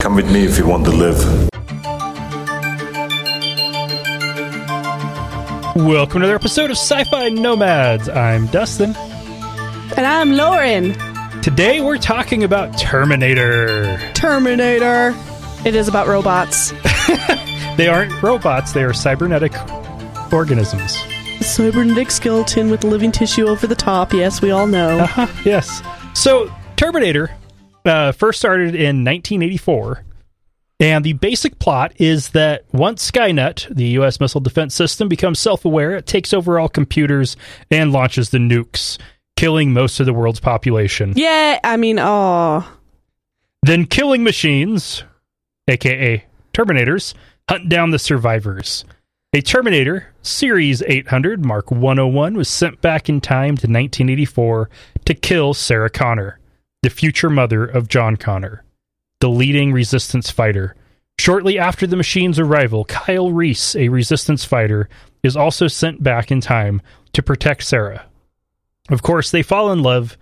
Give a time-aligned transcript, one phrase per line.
[0.00, 1.18] Come with me if you want to live.
[5.76, 8.08] Welcome to another episode of Sci-Fi Nomads.
[8.08, 8.96] I'm Dustin.
[9.96, 10.94] And I'm Lauren.
[11.42, 13.98] Today we're talking about Terminator.
[14.14, 15.14] Terminator.
[15.66, 16.72] It is about robots.
[17.76, 19.54] They aren't robots, they are cybernetic
[20.30, 20.98] organisms.
[21.40, 24.12] Cybernetic skeleton with living tissue over the top.
[24.12, 24.98] Yes, we all know.
[24.98, 25.80] Uh-huh, yes.
[26.12, 27.30] So, Terminator
[27.84, 30.04] uh, first started in 1984.
[30.80, 34.18] And the basic plot is that once Skynet, the U.S.
[34.18, 37.36] missile defense system, becomes self aware, it takes over all computers
[37.70, 38.96] and launches the nukes,
[39.36, 41.12] killing most of the world's population.
[41.16, 42.66] Yeah, I mean, oh.
[43.62, 45.04] Then killing machines,
[45.68, 47.12] aka Terminators,
[47.48, 48.86] hunt down the survivors.
[49.32, 54.68] A Terminator, Series 800 Mark 101, was sent back in time to 1984
[55.04, 56.39] to kill Sarah Connor,
[56.82, 58.64] the future mother of John Connor,
[59.20, 60.74] the leading resistance fighter.
[61.18, 64.88] Shortly after the machine's arrival, Kyle Reese, a resistance fighter,
[65.22, 66.80] is also sent back in time
[67.12, 68.06] to protect Sarah.
[68.88, 70.16] Of course, they fall in love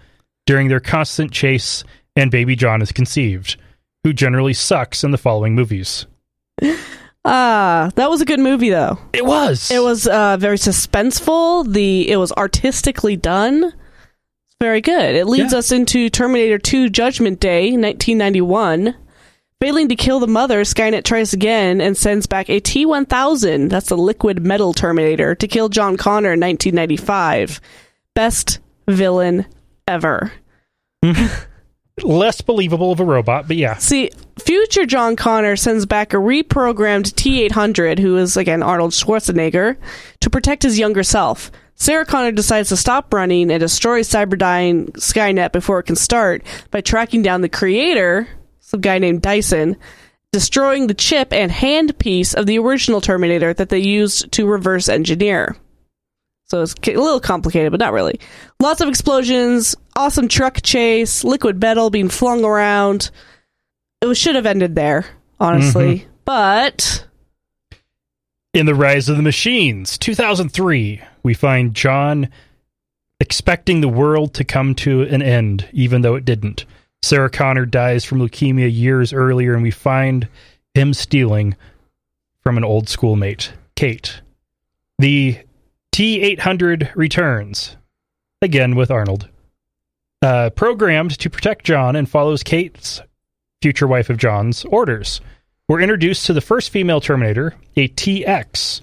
[0.46, 1.84] during their constant chase,
[2.16, 3.56] and baby John is conceived,
[4.02, 6.06] who generally sucks in the following movies.
[7.24, 8.96] Ah, that was a good movie though.
[9.12, 9.70] It was.
[9.70, 11.70] It was uh, very suspenseful.
[11.70, 13.74] The it was artistically done.
[14.60, 15.14] Very good.
[15.14, 15.58] It leads Yeah.
[15.60, 18.94] us into Terminator 2 Judgment Day, 1991.
[19.60, 23.96] Failing to kill the mother, Skynet tries again and sends back a T-1000, that's the
[23.96, 27.60] liquid metal Terminator, to kill John Connor in 1995.
[28.14, 29.46] Best villain
[29.86, 30.32] ever.
[32.02, 33.76] less believable of a robot, but yeah.
[33.76, 39.76] See, future John Connor sends back a reprogrammed T 800, who is, again, Arnold Schwarzenegger,
[40.20, 41.50] to protect his younger self.
[41.74, 46.80] Sarah Connor decides to stop running and destroy Cyberdyne Skynet before it can start by
[46.80, 48.26] tracking down the creator,
[48.58, 49.76] some guy named Dyson,
[50.32, 55.56] destroying the chip and handpiece of the original Terminator that they used to reverse engineer.
[56.50, 58.20] So it's a little complicated, but not really.
[58.58, 63.10] Lots of explosions, awesome truck chase, liquid metal being flung around.
[64.00, 65.04] It was, should have ended there,
[65.38, 66.00] honestly.
[66.00, 66.10] Mm-hmm.
[66.24, 67.06] But
[68.54, 72.30] In The Rise of the Machines, 2003, we find John
[73.20, 76.64] expecting the world to come to an end, even though it didn't.
[77.02, 80.28] Sarah Connor dies from leukemia years earlier, and we find
[80.74, 81.56] him stealing
[82.42, 84.20] from an old schoolmate, Kate.
[84.98, 85.38] The
[85.92, 87.76] T 800 returns,
[88.42, 89.28] again with Arnold.
[90.20, 93.00] Uh, programmed to protect John and follows Kate's
[93.62, 95.20] future wife of John's orders.
[95.68, 98.80] We're introduced to the first female Terminator, a TX.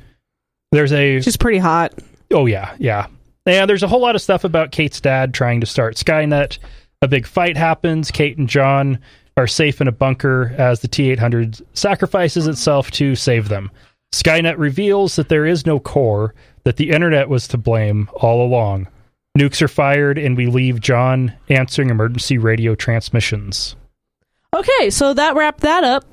[0.72, 1.94] There's a she's pretty hot.
[2.32, 3.08] oh yeah, yeah.
[3.46, 6.58] And there's a whole lot of stuff about Kate's dad trying to start Skynet.
[7.02, 8.10] A big fight happens.
[8.12, 9.00] Kate and John
[9.38, 13.70] are safe in a bunker as the T800 sacrifices itself to save them.
[14.14, 16.34] Skynet reveals that there is no core,
[16.66, 18.88] that the internet was to blame all along.
[19.38, 23.76] Nukes are fired, and we leave John answering emergency radio transmissions.
[24.54, 26.06] Okay, so that wrapped that up.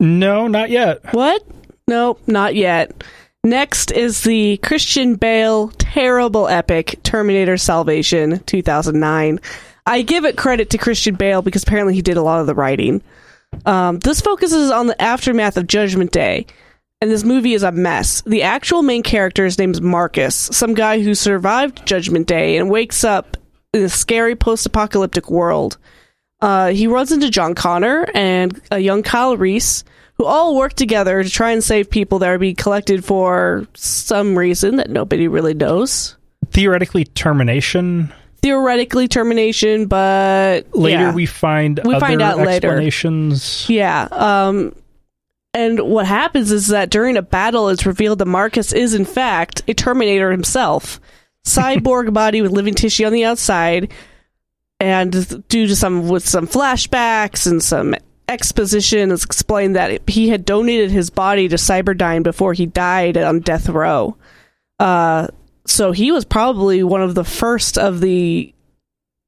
[0.00, 1.12] No, not yet.
[1.14, 1.42] What?
[1.88, 3.04] Nope, not yet.
[3.42, 9.40] Next is the Christian Bale terrible epic Terminator Salvation 2009.
[9.86, 12.54] I give it credit to Christian Bale because apparently he did a lot of the
[12.54, 13.02] writing.
[13.66, 16.46] Um, this focuses on the aftermath of Judgment Day,
[17.04, 18.22] and this movie is a mess.
[18.22, 23.04] The actual main character is named Marcus, some guy who survived Judgment Day and wakes
[23.04, 23.36] up
[23.74, 25.76] in a scary post-apocalyptic world.
[26.40, 29.84] Uh, he runs into John Connor and a young Kyle Reese,
[30.14, 34.38] who all work together to try and save people that are being collected for some
[34.38, 36.16] reason that nobody really knows.
[36.52, 38.14] Theoretically, termination.
[38.40, 41.14] Theoretically, termination, but Later, yeah.
[41.14, 42.68] we find We find out later.
[42.68, 43.68] explanations.
[43.68, 44.08] Yeah.
[44.10, 44.74] Um,
[45.54, 49.62] and what happens is that during a battle, it's revealed that Marcus is, in fact,
[49.68, 51.00] a Terminator himself.
[51.44, 53.92] Cyborg body with living tissue on the outside.
[54.80, 57.94] And due to some, with some flashbacks and some
[58.28, 63.38] exposition, it's explained that he had donated his body to Cyberdyne before he died on
[63.38, 64.16] death row.
[64.80, 65.28] Uh,
[65.66, 68.52] so he was probably one of the first of the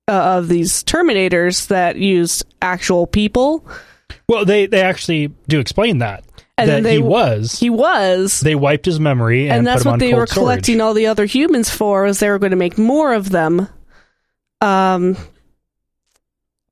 [0.09, 3.65] uh, of these Terminators that used actual people.
[4.29, 6.25] Well, they they actually do explain that
[6.59, 7.59] And that they- he was.
[7.59, 10.33] He was, they wiped his memory and, and, that's what they were storage.
[10.45, 12.03] collecting all the other humans for.
[12.05, 13.69] Was they were going to make more of them.
[14.61, 15.17] Um.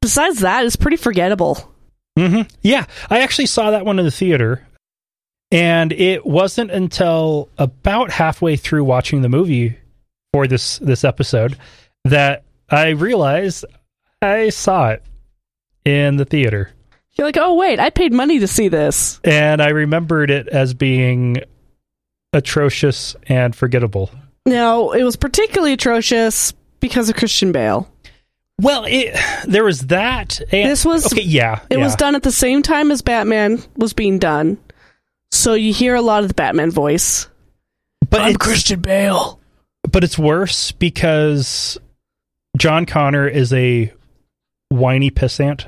[0.01, 1.73] Besides that, it's pretty forgettable.
[2.19, 4.67] hmm Yeah, I actually saw that one in the theater,
[5.51, 9.79] and it wasn't until about halfway through watching the movie
[10.33, 11.56] for this this episode
[12.05, 13.65] that I realized
[14.21, 15.03] I saw it
[15.85, 16.71] in the theater.
[17.17, 19.21] You're like, oh wait, I paid money to see this.
[19.25, 21.39] and I remembered it as being
[22.33, 24.11] atrocious and forgettable.
[24.47, 27.89] Now it was particularly atrocious because of Christian Bale.
[28.61, 29.17] Well, it,
[29.47, 30.41] there was that.
[30.53, 31.23] And, This was- okay.
[31.23, 34.59] Yeah, It was done at the same time as Batman was being done,
[35.31, 37.29] so you hear a lot of the Batman voice.
[38.11, 39.41] but I'm Christian Bale.
[39.91, 41.79] but it's worse because
[42.57, 43.93] John Connor is a
[44.69, 45.67] whiny pissant.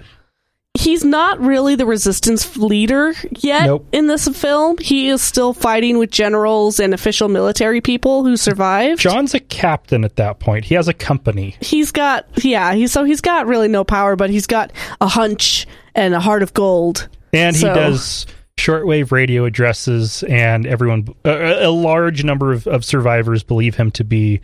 [0.79, 3.87] He's not really the resistance leader yet Nope.
[3.93, 4.77] in this film.
[4.79, 9.01] He is still fighting with generals and official military people who survived.
[9.01, 10.65] John's a captain at that point.
[10.67, 11.57] He has a company.
[11.61, 14.71] he's got yeah, he so he's got really no power, but he's got
[15.01, 17.09] a hunch and a heart of gold.
[17.33, 18.27] and So- he does
[18.59, 24.03] shortwave radio addresses and everyone a, a large number of, of survivors believe him to
[24.03, 24.41] be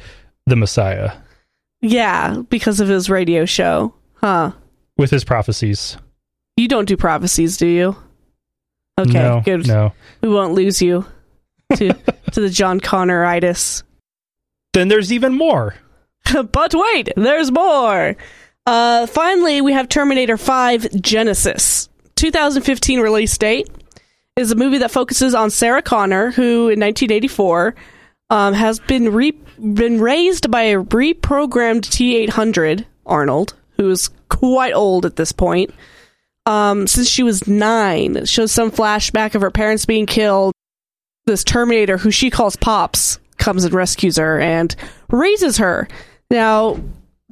[0.46, 1.12] the messiah
[1.80, 3.94] Yeah, because of his radio show.
[4.14, 4.52] Huh.
[4.98, 5.96] with his prophecies
[6.56, 7.96] You don't do prophecies, do you?
[8.98, 9.66] Okay, no good.
[9.66, 11.06] no We won't lose you
[11.76, 11.92] to
[12.32, 13.82] to the John Connoritis.
[14.74, 15.74] then there's even more
[16.52, 18.16] but wait, there's more.
[18.66, 21.88] Uh, finally, we have Terminator 5 Genisys.
[22.16, 23.68] 2015 release date
[24.36, 27.74] is a movie that focuses on Sarah Connor, who in 1984
[28.30, 35.04] um, has been re- been raised by a reprogrammed T800 Arnold, who is quite old
[35.04, 35.74] at this point.
[36.44, 40.52] Um, since she was nine, it shows some flashback of her parents being killed.
[41.24, 44.74] This Terminator, who she calls Pops, comes and rescues her and
[45.08, 45.86] raises her.
[46.30, 46.80] Now,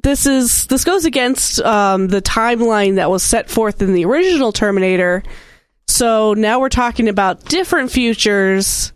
[0.03, 4.51] this is this goes against um, the timeline that was set forth in the original
[4.51, 5.23] Terminator.
[5.87, 8.93] So now we're talking about different futures,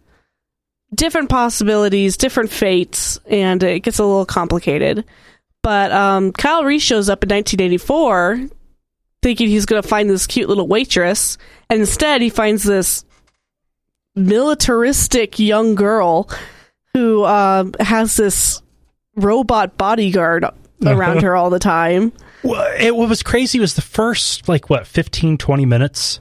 [0.94, 5.03] different possibilities, different fates, and it gets a little complicated.
[5.62, 8.50] But um, Kyle Reese shows up in 1984,
[9.25, 13.04] thinking he's going to find this cute little waitress, and instead he finds this
[14.13, 16.30] militaristic young girl
[16.94, 18.62] who um, has this
[19.16, 20.45] robot bodyguard
[20.86, 22.13] around her all the time.
[22.44, 26.19] Well, it, what was crazy was the first like what 15 20 minutes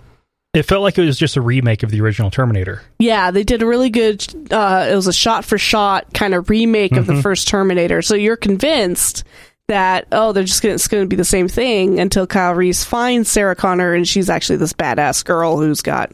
[0.55, 3.61] it felt like it was just a remake of the original terminator Yeah, they did
[3.61, 4.25] a really good.
[4.51, 8.01] Uh, it was a shot for shot kind of remake of the first Terminator.
[8.01, 9.25] So you're convinced
[9.69, 12.85] that oh, they're just gonna, it's going to be the same thing until Kyle Reese
[12.85, 16.13] finds Sarah Connor and she's actually this badass girl who's got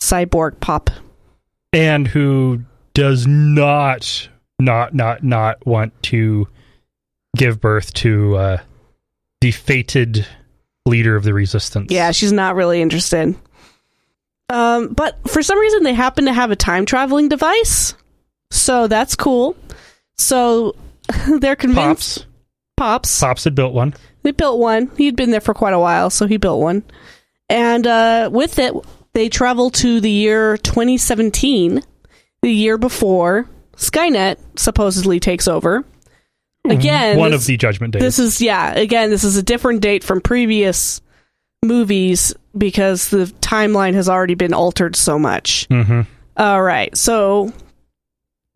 [0.00, 0.90] cyborg pop.
[1.72, 2.62] and who
[2.94, 4.28] does not
[4.58, 6.48] not not not want to
[7.36, 8.58] give birth to uh
[9.40, 10.26] the fated
[10.86, 13.34] leader of the resistance Yeah, she's not really interested.
[14.48, 17.94] Um, but for some reason, they happen to have a time traveling device,
[18.50, 19.54] so that's cool.
[20.16, 20.74] So
[21.38, 22.18] they're convinced.
[22.20, 22.29] pops
[22.80, 23.20] Pops.
[23.20, 24.90] pops had built one They built one.
[24.96, 26.82] He'd been there for quite a while, so he built one.
[27.48, 28.74] And uh, with it,
[29.12, 31.82] they travel to the year 2017,
[32.42, 35.84] the year before Skynet supposedly takes over.
[36.68, 38.72] Again, one this- of the judgment days this is yeah.
[38.74, 41.00] Again, this is a different date from previous
[41.64, 45.66] movies because the timeline has already been altered so much.
[45.70, 46.02] hmm
[46.36, 47.52] All right, so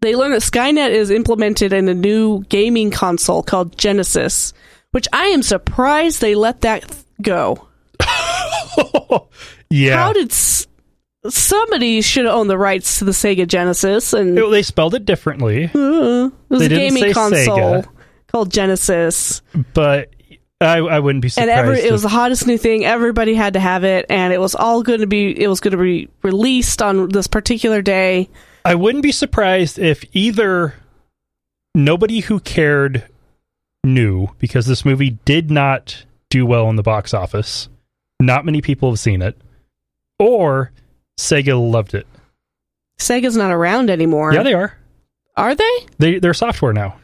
[0.04, 4.52] they learn that Skynet is implemented in a new gaming console called Genisys,
[4.92, 6.84] which I am surprised they let that
[7.22, 7.66] go.
[9.70, 10.66] yeah How did s-
[11.28, 15.64] somebody should own the rights to the Sega Genesis and It- they spelled it differently
[15.75, 17.88] Uh, it was They a gaming console Sega.
[18.26, 19.40] called Genisys.
[19.73, 20.11] but
[20.61, 22.84] I, I wouldn't be and surprised every it was the hottest new thing.
[22.87, 25.73] Everybody had to have it, and it was all going to be it was going
[25.73, 28.30] to be released on this particular day.
[28.64, 30.75] I wouldn't be surprised if either
[31.75, 33.06] nobody who cared
[33.83, 37.68] knew because this movie did not do well in the box office.
[38.21, 39.37] Not many people have seen it.
[40.18, 40.73] Or
[41.18, 42.06] Sega loved it.
[42.99, 44.33] Sega's not around anymore.
[44.33, 44.76] Yeah, they are.
[45.37, 45.87] are they?
[45.99, 46.97] They they're software now.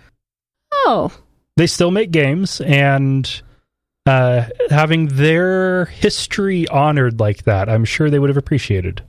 [0.73, 1.13] Oh,
[1.57, 3.43] They still make games and
[4.07, 9.03] uh, having their history honored like that, I'm sure they would have appreciated.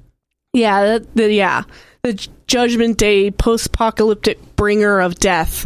[0.54, 1.64] Yeah, that, the, yeah.
[2.04, 5.66] The Judgment Day post-apocalyptic bringer of death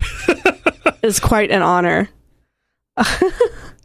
[1.02, 2.08] is quite an honor.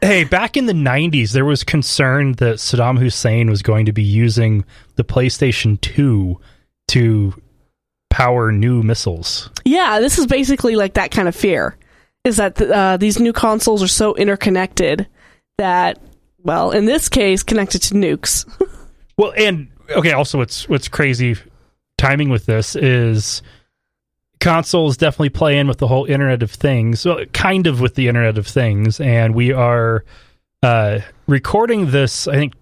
[0.01, 4.03] Hey, back in the 90s, there was concern that Saddam Hussein was going to be
[4.03, 4.63] using
[4.95, 6.39] the PlayStation 2
[6.89, 7.41] to
[8.09, 9.49] power new missiles.
[9.65, 11.75] Yeah, this is basically like that kind of fear.
[12.23, 15.05] Is that uh, these new consoles are so interconnected
[15.57, 15.99] that,
[16.43, 18.45] well, in this case, connected to nukes.
[19.17, 21.35] Well, and okay, also what's what's crazy
[21.97, 23.41] timing with this is
[24.39, 28.07] consoles definitely play in with the whole Internet of Things, well, kind of with the
[28.07, 30.03] Internet of Things, and we are
[30.63, 32.53] uh, recording this, I think,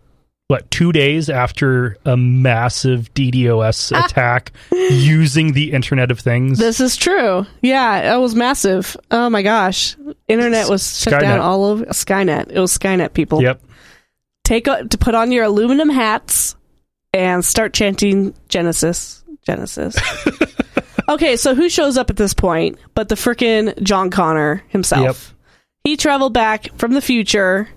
[0.47, 6.57] what, two days after a massive DDoS attack using the Internet of Things.
[6.57, 7.45] This is true.
[7.61, 8.95] Yeah, it was massive.
[9.11, 11.21] Oh my gosh, internet was shut Skynet.
[11.21, 12.49] down all over Skynet.
[12.49, 13.41] It was Skynet people.
[13.41, 13.61] Yep.
[14.45, 16.55] Take a, to put on your aluminum hats
[17.13, 19.23] and start chanting Genesis.
[19.43, 19.97] Genesis.
[21.09, 22.77] okay, so who shows up at this point?
[22.93, 25.03] But the frickin' John Connor himself.
[25.03, 25.37] Yep.
[25.83, 27.69] He traveled back from the future.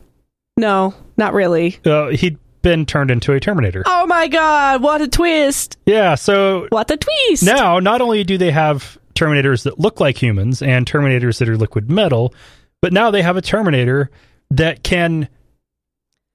[0.56, 1.78] No, not really.
[1.84, 3.82] Uh, he'd been turned into a Terminator.
[3.86, 5.78] Oh my god, what a twist!
[5.86, 7.42] Yeah, so What a twist!
[7.42, 11.56] now not only do they have Terminators that look like humans and Terminators that are
[11.56, 12.34] liquid metal,
[12.82, 14.10] but now they have a Terminator
[14.50, 15.28] that can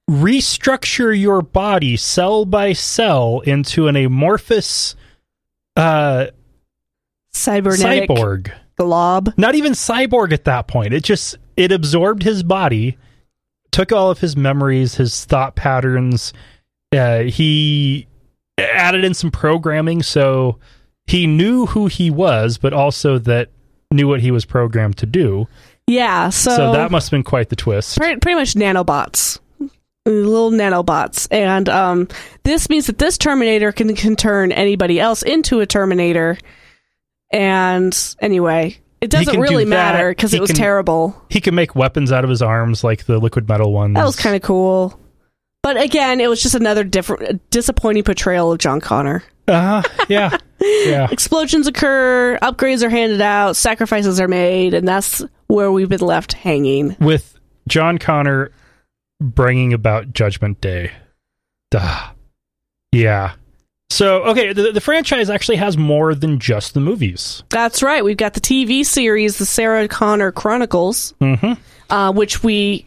[0.08, 4.94] restructure your body cell by cell into an amorphous
[5.76, 6.26] uh,
[7.32, 8.52] Cybernetic cyborg.
[8.76, 9.32] glob.
[9.36, 10.94] Not even cyborg at that point.
[10.94, 12.96] It just it absorbed his body,
[13.72, 16.32] took all of his memories, his thought patterns.
[16.92, 18.06] Uh, he
[18.58, 20.58] added in some programming so
[21.06, 23.50] he knew who he was, but also that
[23.92, 25.46] knew what he was programmed to do.
[25.86, 27.96] Yeah, so, So, that must have been quite the twist.
[27.96, 29.38] pretty, pretty much nanobots
[30.06, 32.08] little nanobots and um,
[32.44, 36.38] this means that this terminator can, can turn anybody else into a terminator
[37.32, 39.70] and anyway it doesn't really that.
[39.70, 43.04] matter because it was can- terrible He can make weapons out of his arms like
[43.06, 43.94] the liquid metal ones.
[43.94, 44.98] that was kind of cool
[45.62, 50.36] but again it was just another different disappointing portrayal of john connor uh yeah.
[50.58, 51.06] Yeah.
[51.10, 56.32] explosions occur upgrades are handed out sacrifices are made and that's where we've been left
[56.32, 58.50] hanging with John Connor
[59.20, 60.92] bringing about Judgment Day.
[61.70, 62.10] Duh.
[62.92, 63.32] Yeah.
[63.90, 67.42] So, okay, the, the franchise actually has more than just the movies.
[67.50, 71.52] that's right we've got the tv series the sarah connor chronicles hmm
[71.88, 72.84] uh, which we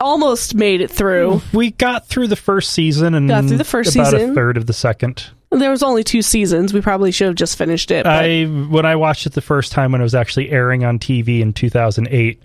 [0.00, 1.40] almost made it through.
[1.54, 4.30] We got through the first season and Got through the first about season.
[4.32, 5.26] a third of the second.
[5.50, 6.74] There was only two seasons.
[6.74, 8.04] We probably should have just finished it.
[8.04, 10.98] But I when I watched it the first time when it was actually airing on
[10.98, 12.42] TV in 2008,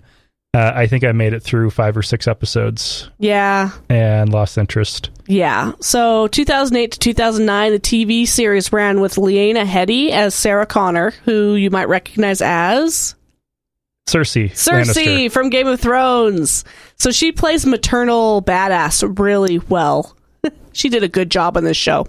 [0.54, 5.10] uh, I think I made it through five or six episodes yeah, and lost interest.
[5.26, 5.72] yeah.
[5.80, 11.54] So 2008 to 2009, the TV series ran with Lena Headey as Sarah Connor, who
[11.54, 13.14] you might recognize as
[14.08, 15.32] Cersei, Cersei Lannister.
[15.32, 16.64] from Game of Thrones.
[16.98, 20.16] So she plays maternal badass really well.
[20.72, 22.06] she did a good job on this show.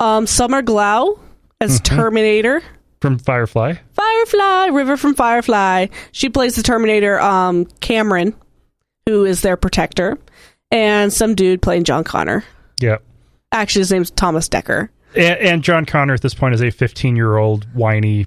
[0.00, 1.18] Um, Summer Glau
[1.60, 1.94] as Mm-hmm.
[1.96, 2.62] Terminator.
[3.06, 3.74] From Firefly.
[3.92, 5.86] Firefly, River from Firefly.
[6.10, 8.34] She plays the Terminator, um, Cameron,
[9.06, 10.18] who is their protector,
[10.72, 12.42] and some dude playing John Connor.
[12.80, 12.96] Yeah.
[13.52, 14.88] Actually, his name's Thomas Dekker.
[15.14, 18.26] And, and John Connor at this point is a 15 year old whiny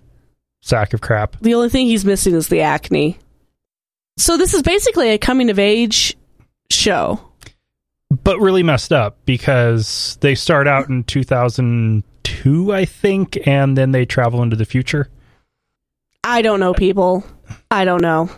[0.61, 1.35] sack of crap.
[1.41, 3.19] The only thing he's missing is the acne.
[4.17, 6.15] So this is basically a coming of age
[6.71, 7.19] show.
[8.23, 11.03] but really messed up because they start out in
[12.23, 15.09] 2002, I think, and then they travel into the future.
[16.23, 17.23] I don't know, people.
[17.71, 18.29] I don't know.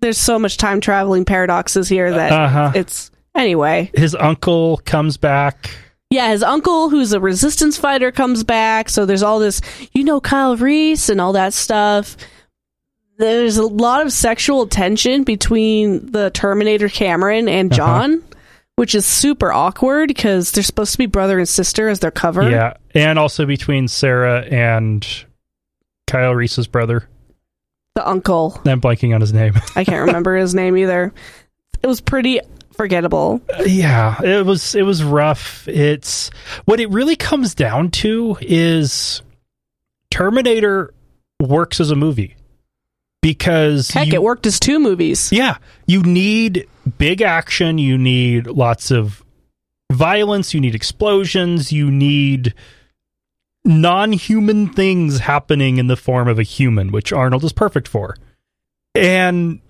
[0.00, 2.72] There's so much time traveling paradoxes here that Uh huh.
[2.74, 3.90] it's anyway.
[3.94, 5.70] His uncle comes back.
[6.10, 8.90] Yeah, his uncle, who's a resistance fighter, comes back.
[8.90, 9.60] So there's all this,
[9.92, 12.16] you know, Kyle Reese and all that stuff.
[13.18, 18.16] There's a lot of sexual tension between the Terminator Cameron and Uh-huh.
[18.76, 22.50] Which is super awkward because they're supposed to be brother and sister as their cover.
[22.50, 25.06] Yeah, and also between Sarah and
[26.06, 27.08] Kyle Reese's brother.
[27.94, 28.58] The uncle.
[28.64, 29.54] I'm blanking on his name.
[29.76, 31.12] I can't remember his name either.
[31.82, 32.40] It was pretty
[32.74, 33.42] forgettable.
[33.66, 35.68] yeah, it was it was rough.
[35.68, 36.30] It's
[36.64, 39.20] what it really comes down to is
[40.10, 40.94] Terminator
[41.40, 42.36] works as a movie
[43.20, 45.30] because Heck, you- it worked as two movies.
[45.30, 46.66] Yeah, you need
[46.98, 49.24] big action, you need lots of
[49.92, 52.54] violence, you need explosions, you need
[53.64, 58.16] non-human things happening in the form of a human, which Arnold is perfect for.
[58.94, 59.60] And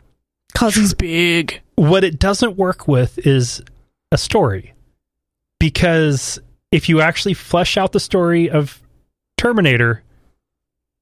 [0.55, 1.61] Cause he's big.
[1.75, 3.63] what it doesn't work with is
[4.11, 4.73] a story.
[5.59, 6.39] Because
[6.71, 8.83] if you actually flesh out the story of
[9.37, 10.03] Terminator,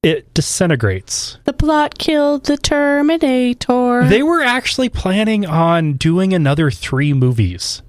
[0.03, 1.37] it disintegrates.
[1.43, 4.05] The plot killed the Terminator.
[4.07, 7.81] They were actually planning on doing another three movies.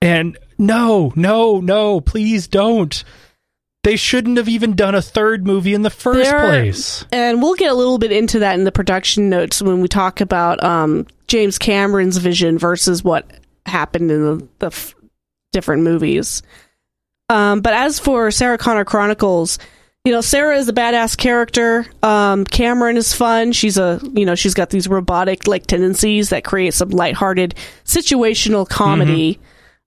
[0.00, 3.02] And no, no, no, please don't.
[3.84, 7.04] They shouldn't have even done a third movie in the first There- place.
[7.10, 10.20] and we'll get a little bit into that in the production notes when we talk
[10.20, 13.28] about um, James Cameron's vision versus what
[13.66, 14.94] happened in the, the f-
[15.52, 16.42] different movies.
[17.28, 19.58] Um, but as for Sarah Connor Chronicles,
[20.04, 21.86] you know, Sarah is a badass character.
[22.02, 23.52] Um, Cameron is fun.
[23.52, 27.54] She's a, you know, she's got these robotic like tendencies that create some lighthearted
[27.84, 29.38] situational comedy.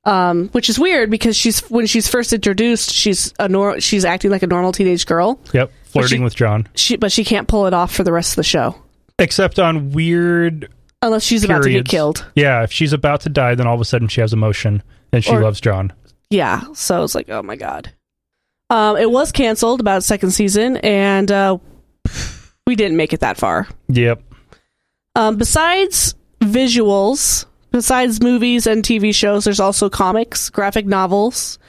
[0.06, 4.30] Um, which is weird because she's when she's first introduced, she's a nor- she's acting
[4.30, 5.40] like a normal teenage girl.
[5.52, 6.68] Yep, flirting she- with John.
[6.76, 8.76] She but she can't pull it off for the rest of the show
[9.18, 12.24] Except on weird unless she's about to get killed.
[12.36, 15.24] Yeah, if she's about to die, then all of a sudden she has emotion and
[15.24, 15.92] she Or- loves John.
[16.30, 17.92] Yeah, so it's like, oh my god.
[18.70, 21.58] Um, it was canceled about second season, and uh,
[22.68, 23.68] we didn't make it that far.
[23.90, 24.22] Yep.
[25.16, 31.60] Um, besides visuals, besides movies and TV shows, there's also comics, graphic novels,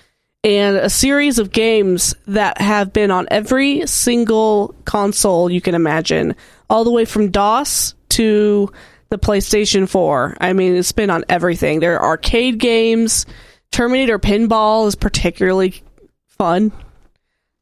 [0.43, 6.35] and a series of games that have been on every single console you can imagine,
[6.71, 8.71] all the way from DOS to
[9.11, 10.37] the PlayStation 4.
[10.41, 11.81] I mean, it's been on everything.
[11.81, 13.27] There are arcade games.
[13.71, 15.83] Terminator Pinball is particularly
[16.27, 16.73] fun.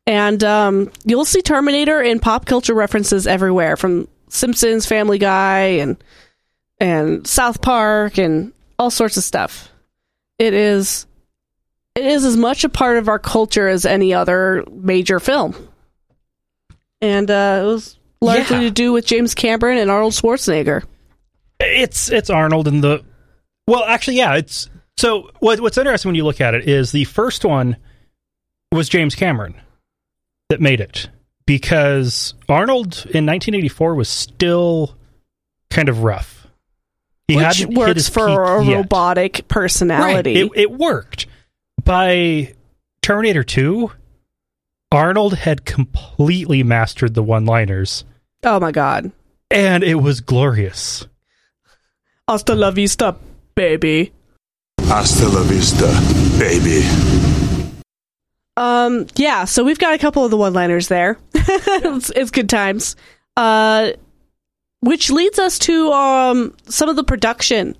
[0.06, 5.96] And um, you'll see Terminator in pop culture references everywhere, from Simpsons, Family Guy, and
[6.78, 9.70] and South Park, and all sorts of stuff.
[10.38, 11.06] It is
[11.94, 15.54] it is as much a part of our culture as any other major film,
[17.00, 18.62] and uh, it was largely Yeah.
[18.64, 20.84] to do with James Cameron and Arnold Schwarzenegger.
[21.60, 23.02] It's it's Arnold and the
[23.66, 24.34] well, actually, yeah.
[24.34, 24.68] It's
[24.98, 27.76] so what, what's interesting when you look at it is the first one
[28.70, 29.54] was James Cameron
[30.54, 31.08] that made it
[31.46, 34.96] because Arnold in 1984 was still
[35.70, 36.46] kind of rough.
[37.26, 38.76] He which hadn't hit works for peak a yet.
[38.76, 40.42] robotic personality.
[40.42, 40.50] Right.
[40.56, 41.26] It, it worked.
[41.82, 42.54] By
[43.02, 43.90] Terminator 2,
[44.92, 48.04] Arnold had completely mastered the one liners,
[48.44, 49.10] oh my god!
[49.50, 51.06] and it was glorious.
[52.28, 53.16] Hasta la vista,
[53.54, 54.12] baby.
[54.82, 55.88] Hasta la vista,
[56.38, 57.43] baby.
[58.56, 61.18] Um, yeah, so we've got a couple of the one-liners there.
[61.34, 62.96] it's, it's good times.
[63.36, 63.92] Uh,
[64.84, 67.74] which leads us to um some of the production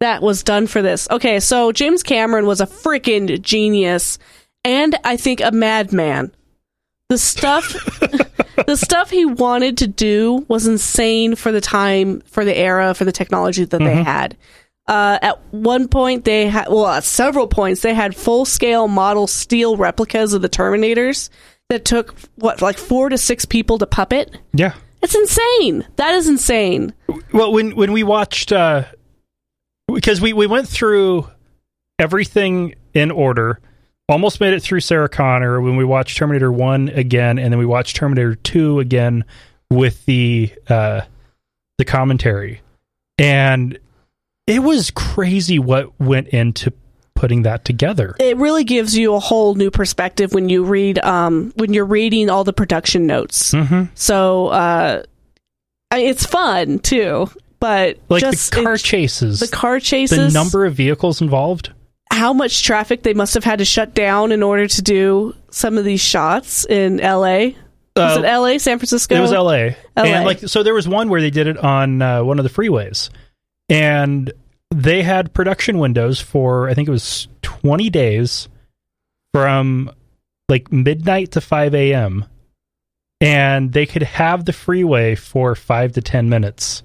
[0.00, 1.08] that was done for this.
[1.10, 4.18] Okay, so James Cameron was a freaking genius,
[4.64, 6.32] and I think a madman.
[7.08, 7.72] The stuff,
[8.66, 13.04] the stuff he wanted to do was insane for the time, for the era, for
[13.04, 14.36] the technology that they had.
[14.88, 19.26] Uh, at one point, they had, well, at several points, they had full scale model
[19.26, 21.28] steel replicas of the Terminators
[21.68, 24.38] that took, what, like four to six people to puppet?
[24.52, 24.74] Yeah.
[25.02, 25.86] It's insane.
[25.96, 26.94] That is insane.
[27.32, 28.84] Well, when when we watched, uh,
[29.92, 31.28] because we we went through
[31.98, 33.60] everything in order,
[34.08, 35.60] almost made it through Sarah Connor.
[35.60, 39.24] When we watched Terminator One again, and then we watched Terminator Two again
[39.70, 41.02] with the uh,
[41.78, 42.62] the commentary,
[43.18, 43.78] and
[44.46, 46.72] it was crazy what went into
[47.14, 48.14] putting that together.
[48.20, 52.28] It really gives you a whole new perspective when you read, um, when you're reading
[52.28, 53.52] all the production notes.
[53.52, 53.84] Mm-hmm.
[53.94, 55.02] So, uh,
[55.90, 57.28] I- it's fun too,
[57.58, 61.72] but Like just the car it- chases, the car chases, the number of vehicles involved.
[62.12, 65.76] how much traffic they must have had to shut down in order to do some
[65.78, 67.56] of these shots in L.A.
[67.96, 69.14] Was Uh, it L.A., San Francisco?
[69.14, 69.74] It was L.A.
[69.96, 70.04] LA.
[70.04, 72.50] And like, so there was one where they did it on uh, one of the
[72.50, 73.08] freeways,
[73.68, 74.32] and
[74.70, 78.48] they had production windows for I think it was twenty days,
[79.32, 79.90] from
[80.48, 82.24] like midnight to five a.m.
[83.20, 86.82] And they could have the freeway for five to ten minutes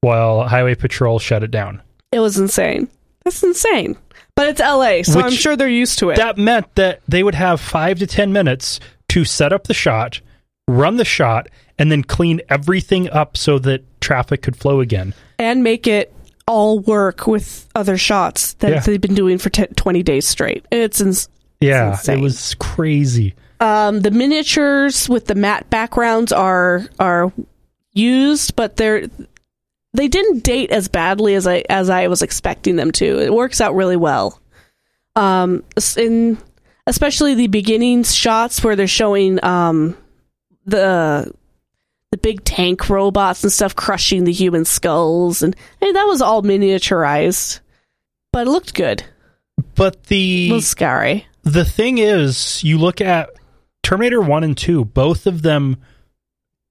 [0.00, 1.82] while Highway Patrol shut it down.
[2.12, 2.88] It was insane.
[3.24, 3.96] That's insane.
[4.36, 6.16] But it's L.A., so I'm sure they're used to it.
[6.16, 10.20] That meant that they would have five to ten minutes to set up the shot,
[10.68, 15.14] run the shot, and then clean everything up so that traffic could flow again.
[15.38, 16.12] and make it
[16.46, 18.80] all work with other shots that Yeah.
[18.80, 20.64] they've been doing for 10, 20 days straight.
[20.70, 21.28] It's ins-
[21.60, 22.18] Yeah, insane.
[22.18, 23.34] it was crazy.
[23.60, 27.32] um, the miniatures with the matte backgrounds are are
[27.92, 29.08] used, but they're
[29.94, 33.18] they didn't date as badly as I as I was expecting them to.
[33.20, 34.38] It works out really well.
[35.16, 35.64] Um,
[35.96, 36.36] in
[36.86, 39.96] especially the beginning shots where they're showing um
[40.66, 41.32] the
[42.12, 46.22] the big tank robots and stuff crushing the human skulls, and I mean, that was
[46.22, 47.60] all miniaturized,
[48.32, 49.04] but it looked good.
[49.74, 51.26] But the was scary.
[51.42, 53.30] the thing is, you look at
[53.82, 55.76] Terminator 1 and 2, both of them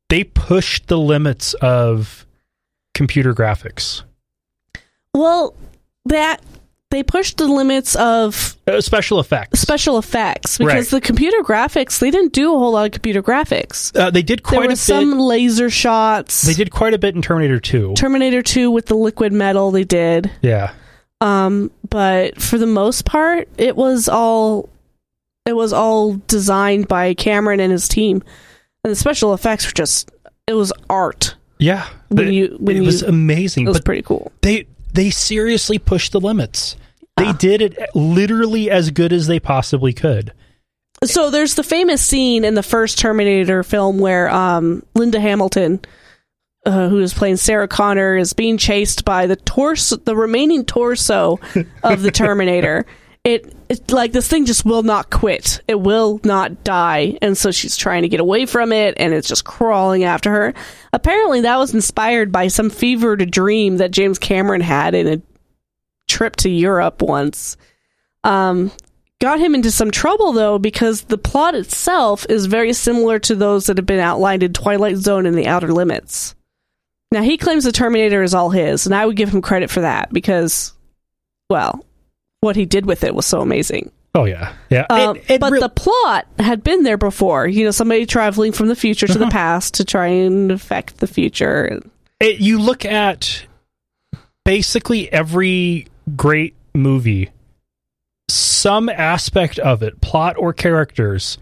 [0.09, 2.25] they pushed the limits of
[2.93, 4.03] computer graphics.
[5.13, 5.55] Well,
[6.05, 6.41] that
[6.95, 9.59] they pushed the limits of Uh, special effects.
[9.59, 10.87] special effects because Right.
[10.87, 13.95] the computer graphics they didn't do a whole lot of computer graphics.
[13.99, 14.77] uh, they did There quite a were bit.
[14.79, 16.41] some laser shots.
[16.41, 17.93] They did quite a bit in Terminator 2.
[17.95, 20.31] Terminator 2 with the liquid metal they did.
[20.41, 20.71] yeah.
[21.21, 24.69] Um, but for the most part, it was all
[25.47, 28.23] It was all designed by Cameron and his team,
[28.83, 30.09] and the special effects were just
[30.47, 31.35] it was art.
[31.59, 33.65] Yeah, When the- you- when it you- was amazing.
[33.65, 34.31] It was but pretty cool.
[34.41, 36.77] they they seriously pushed the limits.
[37.17, 40.33] They did it literally as good as they possibly could.
[41.03, 45.79] So there's the famous scene in the first Terminator film where um, Linda Hamilton,
[46.65, 51.39] uh, who is playing Sarah Connor, is being chased by the torso, the remaining torso
[51.83, 52.85] of the Terminator.
[53.25, 55.59] It, it like this thing just will not quit.
[55.67, 59.27] It will not die, and so she's trying to get away from it, and it's
[59.27, 60.53] just crawling after her.
[60.93, 65.21] Apparently, that was inspired by some fevered dream that James Cameron had in a
[66.07, 67.57] trip to Europe once.
[68.23, 68.71] Um,
[69.21, 73.65] got him into some trouble though because the plot itself is very similar to those
[73.67, 76.35] that have been outlined in Twilight Zone and The Outer Limits.
[77.11, 79.81] Now he claims the Terminator is all his, and I would give him credit for
[79.81, 80.73] that because,
[81.49, 81.85] well,
[82.41, 83.91] what he did with it was so amazing.
[84.15, 84.85] Oh yeah, yeah.
[84.89, 87.47] Um, It- it but real- the plot had been there before.
[87.47, 91.07] You know, somebody traveling from the future to the past to try and affect the
[91.07, 91.79] future.
[92.19, 93.45] it, you look at
[94.45, 97.29] basically every great movie,
[98.29, 101.37] some aspect of it, plot or characters,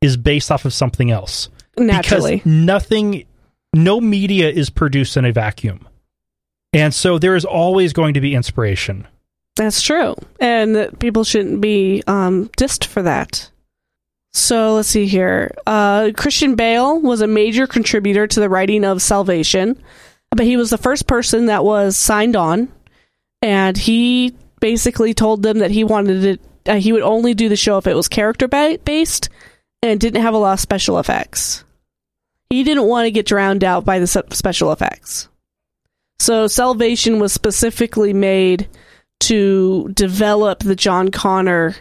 [0.00, 1.48] is based off of something else.
[1.78, 3.24] Naturally, Because nothing,
[3.74, 5.86] no media is produced in a vacuum.
[6.72, 9.06] And so there is always going to be inspiration.
[9.56, 10.14] That's true.
[10.38, 13.50] And that people shouldn't be um, dissed for that.
[14.34, 15.54] So let's see here.
[15.66, 19.82] Uh, Christian Bale was a major contributor to the writing of Salvation,
[20.30, 22.70] but he was the first person that was signed on.
[23.42, 27.56] And he basically told them that he wanted it, uh, he would only do the
[27.56, 29.28] show if it was character ba- based
[29.82, 31.64] and didn't have a lot of special effects.
[32.50, 35.28] He didn't want to get drowned out by the special effects.
[36.18, 38.68] So Salvation was specifically made
[39.20, 41.74] to develop the John Connor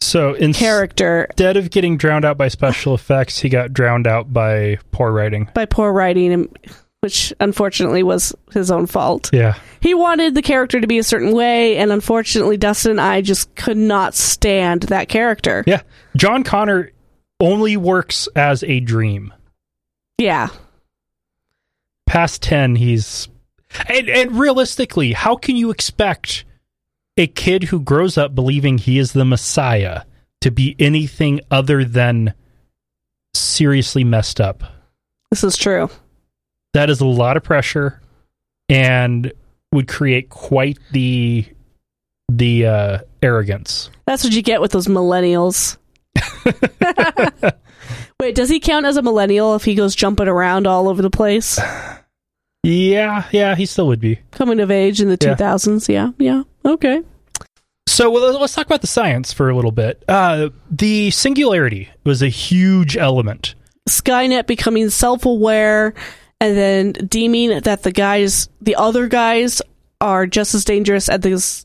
[0.00, 4.32] So in, character instead of getting drowned out by special effects, he got drowned out
[4.32, 5.48] by poor writing.
[5.54, 6.56] by poor writing, and-
[7.02, 9.30] which unfortunately was his own fault.
[9.32, 9.58] Yeah.
[9.80, 13.52] He wanted the character to be a certain way, and unfortunately, Dustin and I just
[13.56, 15.64] could not stand that character.
[15.66, 15.82] Yeah.
[16.16, 16.92] John Connor
[17.40, 19.34] only works as a dream.
[20.16, 20.50] Yeah.
[22.06, 23.28] Past 10, he's.
[23.88, 26.44] And, and realistically, how can you expect
[27.16, 30.02] a kid who grows up believing he is the Messiah
[30.42, 32.34] to be anything other than
[33.34, 34.62] seriously messed up?
[35.30, 35.90] This is true.
[36.74, 38.00] That is a lot of pressure
[38.68, 39.32] and
[39.72, 41.44] would create quite the
[42.30, 43.90] the uh, arrogance.
[44.06, 45.76] That's what you get with those millennials.
[48.20, 51.10] Wait, does he count as a millennial if he goes jumping around all over the
[51.10, 51.58] place?
[52.62, 54.20] Yeah, yeah, he still would be.
[54.30, 55.34] Coming of age in the Yeah.
[55.34, 55.88] 2000s?
[55.88, 56.44] Yeah, yeah.
[56.64, 57.02] Okay.
[57.88, 60.02] So well, let's talk about the science for a little bit.
[60.08, 63.54] Uh, the singularity was a huge element.
[63.88, 65.92] Skynet becoming self aware
[66.42, 69.62] and then deeming that the guys, the other guys,
[70.00, 71.64] are just as dangerous as the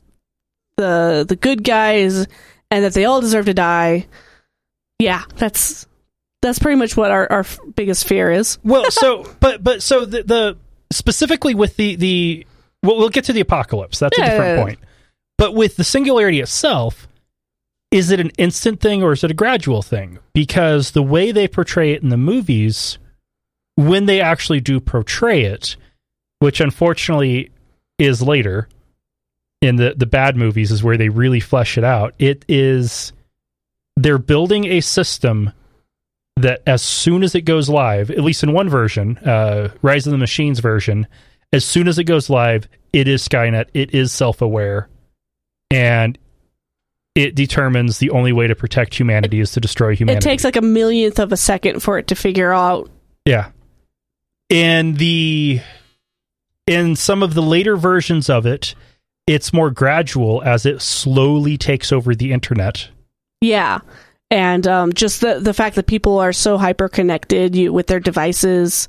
[0.76, 2.26] the the good guys,
[2.70, 4.06] and that they all deserve to die.
[5.00, 5.86] Yeah, that's
[6.40, 8.58] that's pretty much what our, our biggest fear is.
[8.62, 10.56] Well, so but but so the, the
[10.92, 12.46] specifically with the the
[12.82, 13.98] well, we'll get to the apocalypse.
[13.98, 14.30] That's a Yeah.
[14.30, 14.78] different point.
[15.36, 17.06] But with the singularity itself,
[17.90, 20.18] is it an instant thing or is it a gradual thing?
[20.32, 22.98] Because the way they portray it in the movies,
[23.78, 25.76] when they actually do portray it,
[26.40, 27.48] which unfortunately
[27.96, 28.68] is later
[29.62, 32.12] in the the bad movies is where they really flesh it out.
[32.18, 33.12] It is
[33.96, 35.52] they're building a system
[36.36, 40.10] that as soon as it goes live, at least in one version, uh, Rise of
[40.10, 41.06] the Machines version,
[41.52, 43.66] as soon as it goes live, it is Skynet.
[43.74, 44.88] It is self aware,
[45.70, 46.18] and
[47.14, 50.26] it determines the only way to protect humanity is to destroy humanity.
[50.26, 52.90] It takes like a millionth of a second for it to figure out.
[53.24, 53.50] Yeah.
[54.48, 55.60] In the
[56.66, 58.74] in some of the later versions of it,
[59.26, 62.88] it's more gradual as it slowly takes over the internet.
[63.40, 63.80] Yeah.
[64.30, 68.88] And um, just the the fact that people are so hyper connected with their devices,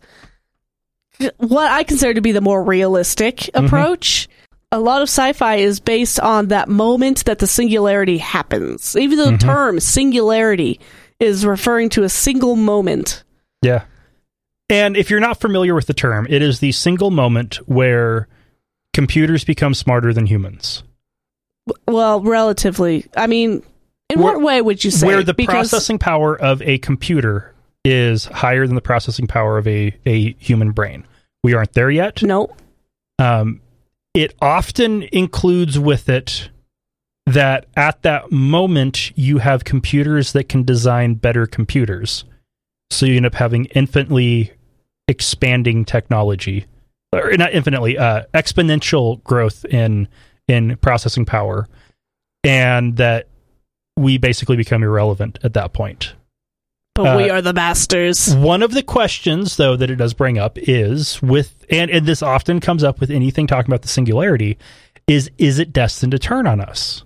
[1.38, 4.28] what I consider to be the more realistic approach.
[4.72, 8.95] A lot of sci-fi is based on that moment that the singularity happens.
[8.95, 9.39] Even though the Mhm.
[9.39, 10.80] term singularity
[11.19, 13.24] is referring to a single moment.
[13.63, 13.86] Yeah.
[14.69, 18.27] And if you're not familiar with the term, it is the single moment where
[18.93, 20.84] computers become smarter than humans.
[21.88, 23.08] Well, relatively.
[23.15, 23.63] I mean,
[24.10, 25.08] in Where- what way would you say?
[25.08, 27.53] where the Because- processing power of a computer
[27.86, 31.05] is higher than the processing power of a, a human brain.
[31.43, 32.21] We aren't there yet.
[32.21, 32.55] No.
[33.17, 33.62] Um,
[34.13, 36.49] it often includes with it
[37.25, 42.25] that at that moment you have computers that can design better computers.
[42.91, 44.51] So you end up having infinitely
[45.10, 46.65] expanding technology,
[47.12, 50.08] or not infinitely, uh, exponential growth in
[50.48, 51.67] in processing power,
[52.43, 53.28] and that
[53.98, 56.13] we basically become irrelevant at that point.
[56.95, 58.36] But we Uh, are the masters.
[58.36, 62.22] One of the questions, though, that it does bring up is with, and, and this
[62.22, 64.58] often comes up with anything talking about the singularity,
[65.08, 67.04] is is it destined to turn on us?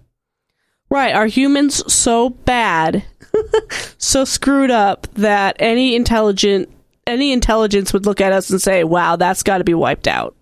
[0.89, 1.13] Right.
[1.15, 3.03] Are humans so bad,
[3.97, 6.69] so screwed up that any intelligent
[7.07, 10.35] any intelligence would look at us and say, "Wow, that's got to be wiped out."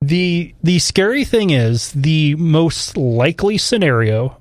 [0.00, 4.36] The the scary thing is the most likely scenario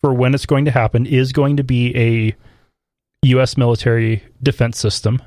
[0.00, 2.36] for when it's going to happen is going to be a
[3.28, 3.56] U.S.
[3.56, 5.20] military defense system.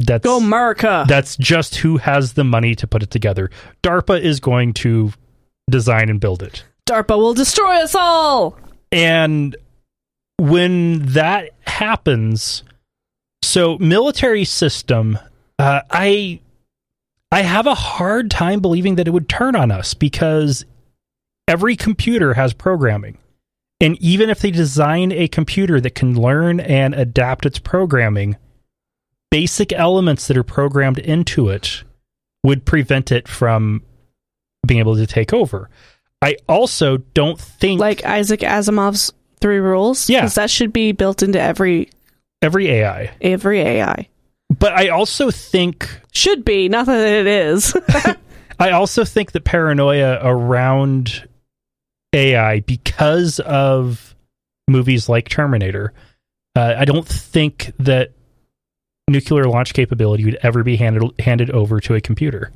[0.00, 1.04] That's Go America.
[1.08, 3.50] that's just who has the money to put it together.
[3.82, 5.12] DARPA is going to
[5.70, 6.64] design and build it.
[6.86, 8.58] DARPA will destroy us all.
[8.90, 9.56] And
[10.38, 12.64] when that happens,
[13.52, 15.18] so military system,
[15.58, 16.40] uh, I
[17.30, 20.64] I have a hard time believing that it would turn on us because
[21.46, 23.18] every computer has programming.
[23.78, 28.36] And even if they design a computer that can learn and adapt its programming,
[29.30, 31.84] basic elements that are programmed into it
[32.42, 33.82] would prevent it from
[34.66, 35.68] being able to take over.
[36.22, 40.08] I also don't think Like Isaac Asimov's three rules.
[40.08, 40.22] Yeah.
[40.22, 41.90] 'Cause that should be built into every
[42.42, 43.10] every AI.
[43.20, 44.08] every AI.
[44.58, 47.74] But I also think Should be, not that it is.
[48.58, 51.26] I also think that paranoia around
[52.12, 54.14] AI because of
[54.68, 55.92] movies like Terminator.
[56.54, 58.12] Uh, I don't think that
[59.08, 62.52] nuclear launch capability would ever be handed handed over to a computer.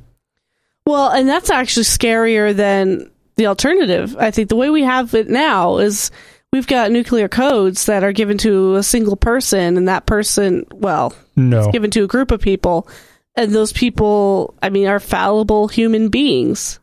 [0.85, 4.15] well, and that's actually scarier than the alternative.
[4.17, 6.11] I think the way we have it now is
[6.57, 11.13] we've got nuclear codes that are given to a single person, and that person, well,
[11.35, 12.87] No, given to a group of people,
[13.35, 16.79] and those people, I mean, are fallible human beings.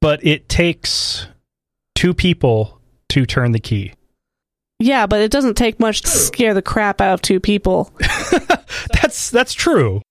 [0.00, 1.26] but it takes
[1.96, 3.92] two people to turn the key.
[4.78, 7.92] Yeah, but it doesn't take much to scare the crap out of two people.
[8.92, 10.02] That's that's true.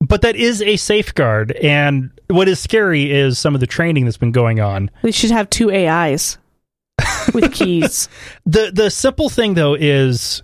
[0.00, 4.16] But that is a safeguard and what is scary is some of the training that's
[4.16, 4.90] been going on.
[5.02, 6.38] They should have two AIs
[7.34, 8.08] with keys.
[8.46, 10.42] The the simple thing though is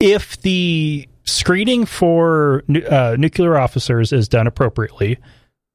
[0.00, 5.18] if the screening for uh, nuclear officers is done appropriately,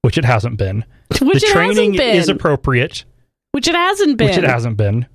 [0.01, 0.83] which it hasn't been,
[1.21, 2.15] Which the it training hasn't been.
[2.17, 3.05] is appropriate,
[3.51, 4.27] which it hasn't been.
[4.29, 5.05] which it hasn't been.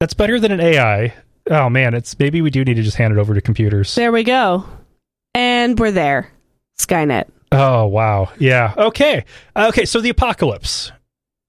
[0.00, 1.14] That's better than an AI.
[1.50, 3.94] Oh man, it's maybe we do need to just hand it over to computers.
[3.94, 4.64] There we go.
[5.34, 6.30] And we're there.
[6.80, 7.28] Skynet.
[7.52, 8.74] Oh wow, yeah.
[8.76, 9.24] Okay,
[9.56, 9.84] okay.
[9.84, 10.92] So the apocalypse.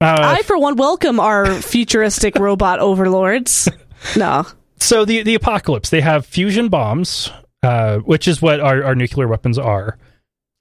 [0.01, 3.67] Uh, I, for one, welcome our futuristic robot overlords.
[4.15, 4.45] No.
[4.77, 5.89] so the the apocalypse.
[5.89, 7.29] They have fusion bombs,
[7.63, 9.97] uh, which is what our, our nuclear weapons are.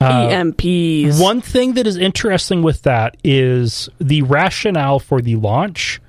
[0.00, 1.20] Uh, EMPs.
[1.20, 6.00] One thing that is interesting with that is the rationale for the launch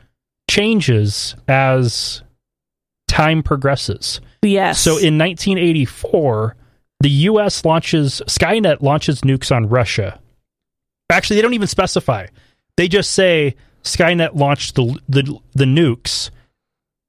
[0.50, 2.22] changes as
[3.08, 4.22] time progresses.
[4.42, 4.80] Yes.
[4.80, 6.56] So in 1984,
[7.02, 7.66] the U.S.
[7.66, 10.20] launches Skynet launches nukes on Russia.
[11.10, 12.28] Actually, they don't even specify.
[12.80, 16.30] They just say Skynet launched the the, the nukes,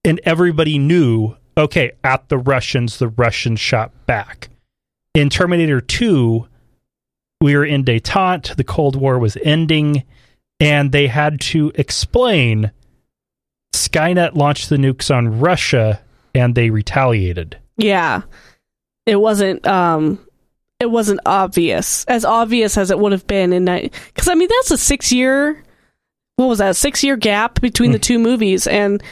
[0.04, 1.37] and everybody knew.
[1.56, 4.48] Okay, at the Russians, the Russians shot back.
[5.14, 6.44] In Terminator 2,
[7.40, 8.56] we were in detente.
[8.56, 10.02] The Cold War was ending,
[10.59, 12.72] and they had to explain
[13.72, 16.00] Skynet launched the nukes on Russia,
[16.35, 17.59] and they retaliated.
[17.76, 18.22] yeah.
[19.06, 20.18] It wasn't um
[20.81, 22.05] it wasn't obvious.
[22.07, 23.93] As obvious as it would have been in that.
[24.14, 25.62] cuz I mean that's a 6 year
[26.37, 26.75] what was that?
[26.77, 29.03] 6 year gap between the two movies and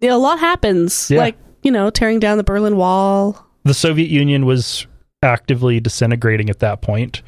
[0.00, 1.10] you know, a lot happens.
[1.10, 1.18] Yeah.
[1.20, 3.44] Like, you know, tearing down the Berlin Wall.
[3.64, 4.86] the Soviet Union was
[5.22, 7.22] actively disintegrating at that point.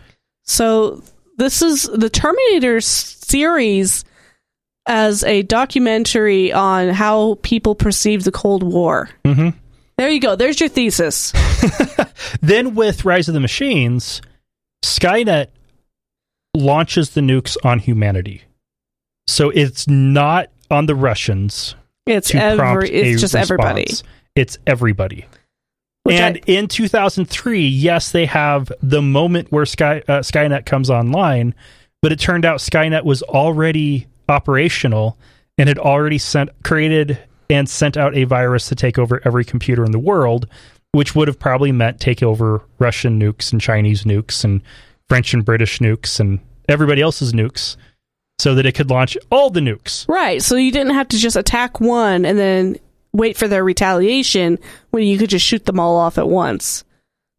[0.44, 1.02] So
[1.38, 4.04] this is the Terminator series
[4.86, 9.08] as a documentary on how people perceive the Cold War.
[9.24, 9.54] Mhm.
[9.98, 10.36] There you go.
[10.36, 11.32] There's your thesis.
[12.40, 14.22] Then with Rise of the Machines,
[14.84, 15.48] Skynet
[16.54, 18.42] launches the nukes on humanity.
[19.26, 21.74] So it's not on the Russians
[22.06, 22.90] It's to prompt every.
[22.90, 23.86] It's just everybody.
[24.34, 25.26] It's everybody.
[26.04, 30.90] Which and I- in 2003, yes, they have the moment where Sky uh, Skynet comes
[30.90, 31.54] online,
[32.02, 35.18] but it turned out Skynet was already operational
[35.58, 37.18] and had already sent created
[37.50, 40.46] and sent out a virus to take over every computer in the world,
[40.92, 44.60] which would have probably meant take over Russian nukes and Chinese nukes and
[45.08, 47.76] French and British nukes and everybody else's nukes.
[48.38, 50.08] so that it could launch all the nukes.
[50.08, 50.42] Right.
[50.42, 52.78] So you didn't have to just attack one and then
[53.12, 54.58] wait for their retaliation
[54.92, 56.84] when you could just shoot them all off at once.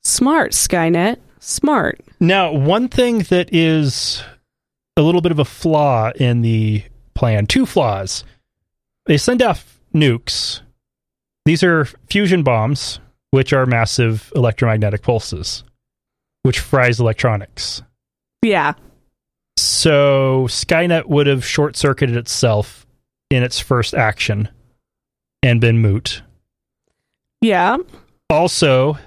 [0.04, 1.18] Smart, Skynet.
[1.40, 2.00] Smart.
[2.20, 4.22] Now, one thing that is
[4.96, 6.84] a little bit of a flaw in the
[7.16, 8.24] plan, two flaws.
[9.08, 10.62] They send off nukes.
[11.46, 13.00] These are fusion bombs,
[13.32, 15.64] which are massive electromagnetic pulses,
[16.44, 17.82] which fries electronics.
[18.42, 18.74] Yeah.
[19.58, 22.86] So Skynet would have short circuited itself
[23.30, 24.50] in its first action
[25.44, 26.22] and been moot.
[27.42, 27.78] Yeah.
[28.30, 28.98] Also,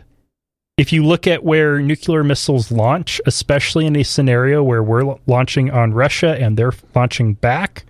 [0.77, 5.71] if you look at where nuclear missiles launch, especially in a scenario where we're launching
[5.71, 7.85] on Russia and they're launching back,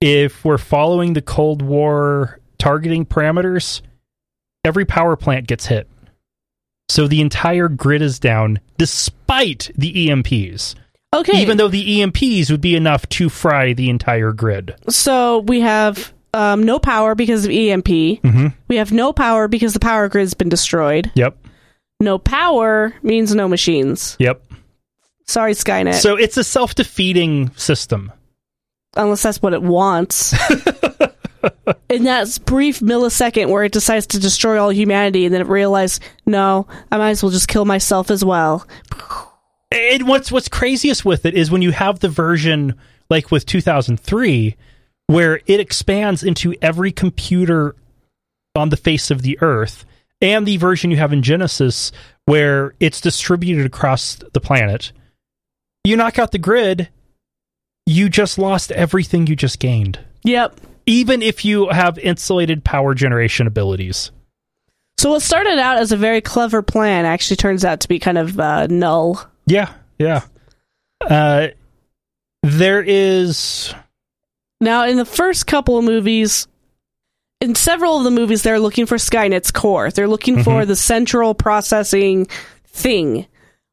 [0.00, 3.82] if we're following the Cold War targeting parameters,
[4.64, 5.88] every power plant gets hit.
[6.88, 10.74] So the entire grid is down despite the EMPs.
[11.14, 11.40] Okay.
[11.42, 14.74] Even though the EMPs would be enough to fry the entire grid.
[14.88, 17.86] so we have um, no power because of EMP.
[17.86, 18.46] Mm-hmm.
[18.68, 21.10] We have no power because the power grid's been destroyed.
[21.14, 21.36] Yep.
[22.00, 24.16] No power means no machines.
[24.18, 24.42] Yep.
[25.26, 25.94] Sorry, Skynet.
[25.94, 28.10] So it's a self defeating system.
[28.96, 30.34] unless that's what it wants.
[31.88, 36.02] In that brief millisecond where it decides to destroy all humanity, and then it realized,
[36.26, 38.66] no, I might as well just kill myself as well.
[39.70, 42.74] And what's what's craziest with it is when you have the version
[43.08, 44.56] like with 2003
[45.06, 47.74] where it expands into every computer
[48.54, 49.84] on the face of the earth
[50.20, 51.90] and the version you have in Genisys
[52.26, 54.92] where it's distributed across the planet.
[55.84, 56.88] You knock out the grid,
[57.86, 59.98] you just lost everything you just gained.
[60.22, 60.60] Yep.
[60.86, 64.10] Even if you have insulated power generation abilities.
[64.98, 68.18] So what started out as a very clever plan actually turns out to be kind
[68.18, 69.24] of uh, null.
[69.46, 70.22] Yeah, yeah.
[71.00, 71.48] Uh
[72.42, 73.72] there is
[74.60, 76.46] Now, in the first couple of movies,
[77.40, 79.90] in several of the movies, they're looking for Skynet's core.
[79.90, 82.26] They're looking for the central processing
[82.66, 83.26] thing.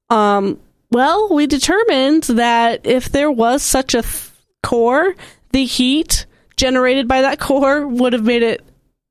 [0.10, 0.60] Um,
[0.92, 4.32] well, we determined that if there was such a th-
[4.64, 5.16] core,
[5.52, 6.26] the heat
[6.60, 8.62] generated by that core would have made it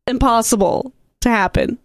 [0.06, 1.78] impossible to happen.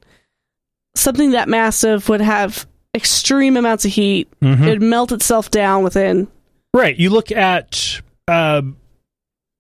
[0.96, 4.28] Something that massive would have extreme amounts of heat.
[4.42, 4.68] Mhm.
[4.68, 6.28] It would melt itself down within.
[6.74, 6.98] Right.
[6.98, 8.62] You look at, uh,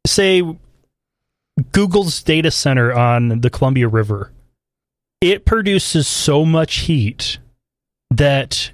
[0.05, 0.43] say,
[1.71, 4.31] Google's data center on the Columbia River.
[5.21, 7.39] It produces so much heat
[8.11, 8.71] that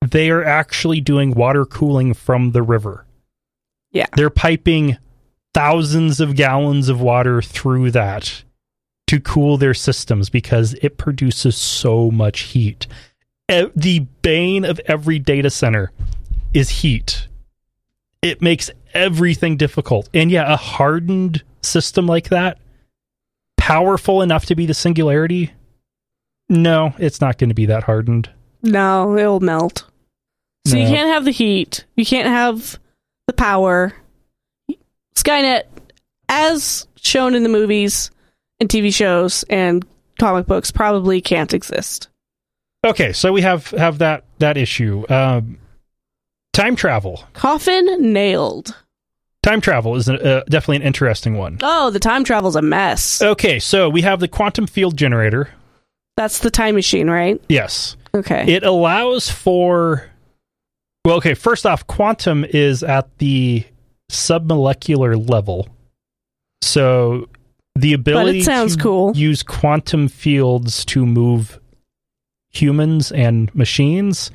[0.00, 3.04] they are actually doing water cooling from the river.
[3.92, 4.06] Yeah.
[4.16, 4.96] They're piping
[5.54, 8.42] thousands of gallons of water through that
[9.06, 12.86] to cool their systems because it produces so much heat.
[13.48, 15.92] The bane of every data center
[16.52, 17.28] is heat.
[18.22, 20.08] It makes everything difficult.
[20.12, 22.58] And yeah, a hardened system like that,
[23.56, 25.52] powerful enough to be the singularity,
[26.48, 28.30] no, it's not going to be that hardened.
[28.62, 29.84] No, it'll melt.
[30.66, 31.84] So you can't have the heat.
[31.96, 32.78] You can't have
[33.26, 33.92] the power.
[35.16, 35.64] Skynet,
[36.28, 38.10] as shown in the movies
[38.60, 39.84] and TV shows and
[40.18, 42.08] comic books, probably can't exist.
[42.84, 45.04] Okay, so we have have that that issue.
[45.08, 45.58] Um,
[46.52, 47.24] time travel.
[47.32, 48.76] Coffin nailed.
[49.42, 51.58] Time travel is a, uh, definitely an interesting one.
[51.62, 53.20] Oh, the time travel's a mess.
[53.20, 55.50] Okay, so we have the quantum field generator.
[56.16, 57.40] That's the time machine, right?
[57.48, 58.44] Yes, Okay.
[58.54, 60.08] it allows for.
[61.04, 61.34] Well, okay.
[61.34, 63.64] First off, quantum is at the
[64.14, 65.68] submolecular level,
[66.62, 67.28] so
[67.74, 69.12] the ability to cool.
[69.16, 71.58] use quantum fields to move
[72.50, 74.30] humans and machines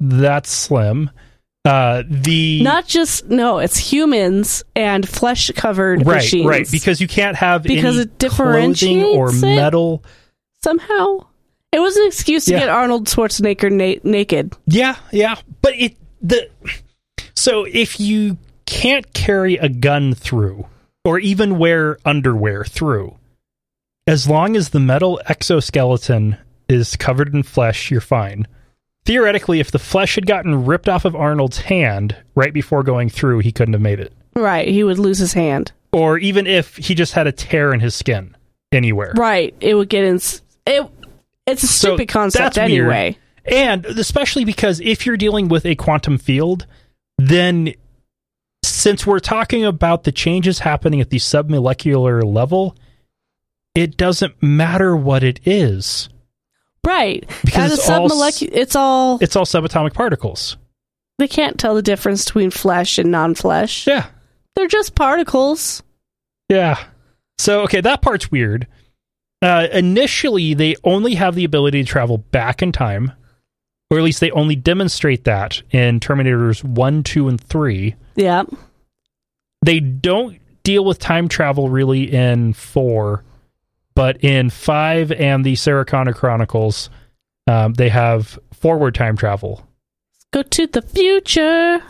[0.00, 1.10] that's slim.
[1.64, 6.46] Uh, the Not just no, it's humans and flesh covered right, machines.
[6.46, 9.56] right, because you can't have Because any it clothing or differentiates it?
[9.56, 10.04] metal.
[10.62, 11.26] somehow
[11.72, 12.60] it was an excuse to Yeah.
[12.60, 14.54] get Arnold Schwarzenegger na- naked.
[14.66, 16.48] Yeah, yeah, but it the
[17.36, 20.66] so if you can't carry a gun through
[21.04, 23.16] or even wear underwear through,
[24.06, 26.36] as long as the metal exoskeleton
[26.68, 28.46] is covered in flesh, you're fine.
[29.06, 33.38] Theoretically, if the flesh had gotten ripped off of Arnold's hand right before going through,
[33.38, 34.12] he couldn't have made it.
[34.36, 35.72] Right, he would lose his hand.
[35.92, 38.36] Or even if he just had a tear in his skin
[38.70, 39.14] anywhere.
[39.16, 40.16] Right, it would get in.
[40.66, 40.90] It.
[41.46, 42.84] It's a So stupid concept that's weird.
[42.92, 43.16] anyway.
[43.46, 46.66] And especially because if you're dealing with a quantum field,
[47.16, 47.72] then
[48.62, 52.76] since we're talking about the changes happening at the submolecular level,
[53.74, 56.08] it doesn't matter what it is.
[56.86, 60.56] Right, Because it's a all submolecular, it's all It's all subatomic particles.
[61.18, 63.86] they can't tell the difference between flesh and non-flesh.
[63.86, 64.06] Yeah.
[64.54, 65.82] They're just particles.
[66.48, 66.78] Yeah.
[67.38, 68.66] So okay, that part's weird.
[69.42, 73.12] Uh, initially, they only have the ability to travel back in time,
[73.90, 77.94] or at least they only demonstrate that in Terminators One, Two, and Three.
[78.18, 78.42] Yeah.
[79.64, 83.24] They don't deal with time travel really in Four,
[83.94, 86.90] but in Five and the Sarah Connor Chronicles,
[87.46, 89.66] um, they have forward time travel,
[90.32, 91.80] Go to the future.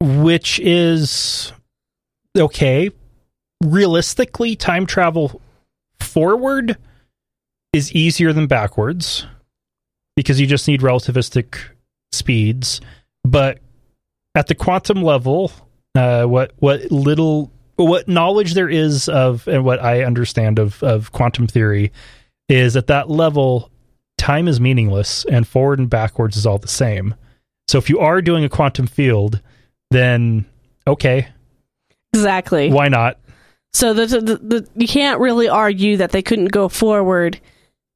[0.00, 1.52] which is
[2.36, 2.90] okay.
[3.62, 5.40] Realistically, time travel
[6.00, 6.76] forward
[7.74, 9.26] is easier than backwards
[10.16, 11.58] because you just need relativistic
[12.12, 12.80] speeds.
[13.24, 13.58] But
[14.34, 15.52] at the quantum level,
[15.94, 21.12] uh, what what little what knowledge there is of and what I understand of of
[21.12, 21.92] quantum theory
[22.48, 23.70] is at that level,
[24.18, 27.14] time is meaningless and forward and backwards is all the same.
[27.68, 29.40] So if you are doing a quantum field,
[29.90, 30.46] then
[30.86, 31.28] okay,
[32.12, 32.70] Exactly.
[32.70, 33.18] why not?
[33.72, 37.40] So the, the, the you can't really argue that they couldn't go forward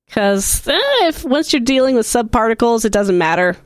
[0.06, 3.56] because if once you're dealing with subparticles, it doesn't matter.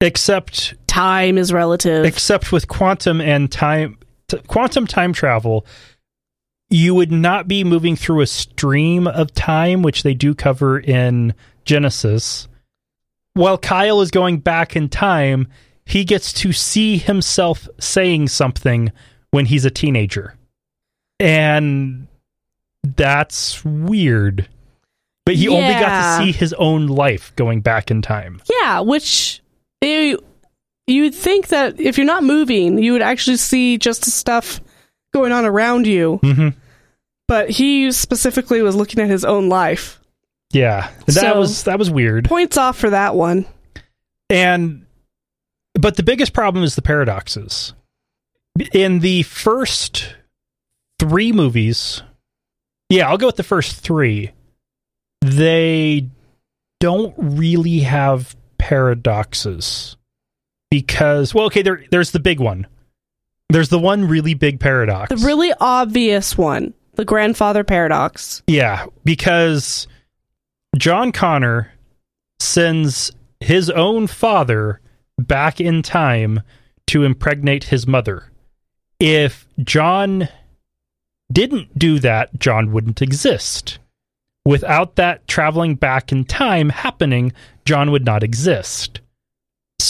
[0.00, 2.04] Except Time is relative.
[2.04, 5.66] except with quantum and time t- quantum time travel
[6.68, 11.34] you would not be moving through a stream of time which they do cover in
[11.66, 12.46] Genisys.
[13.34, 15.48] While kyle is going back in time
[15.86, 18.92] he gets to see himself saying something
[19.30, 20.34] when he's a teenager.
[21.18, 22.06] And
[22.82, 24.48] that's weird.
[25.24, 28.42] But he only got to see his own life going back in time.
[28.60, 29.40] Yeah, which
[29.80, 30.18] you
[30.86, 34.60] you'd think that if you're not moving, you would actually see just the stuff
[35.12, 36.16] going on around you.
[36.22, 36.48] hmm
[37.28, 40.00] But he specifically was looking at his own life.
[40.52, 43.46] yeah that So- was that was weird Points off for that one.
[44.30, 44.86] And
[45.74, 47.72] but the biggest problem is the paradoxes.
[48.74, 50.14] In the first
[50.98, 52.02] 3 movies,
[52.90, 54.30] yeah, I'll go with the first 3.
[55.22, 56.08] They
[56.80, 59.96] don't really have paradoxes
[60.72, 62.66] because well, okay, there there's the big one.
[63.50, 65.10] There's the one really big paradox.
[65.10, 68.42] The really obvious one, the grandfather paradox.
[68.46, 69.86] Yeah, because
[70.78, 71.70] John Connor
[72.40, 74.80] sends his own father
[75.18, 76.40] back in time
[76.86, 78.32] to impregnate his mother.
[78.98, 80.30] If John
[81.30, 83.78] didn't do that, John wouldn't exist.
[84.46, 87.34] Without that traveling back in time happening,
[87.66, 89.01] John would not exist.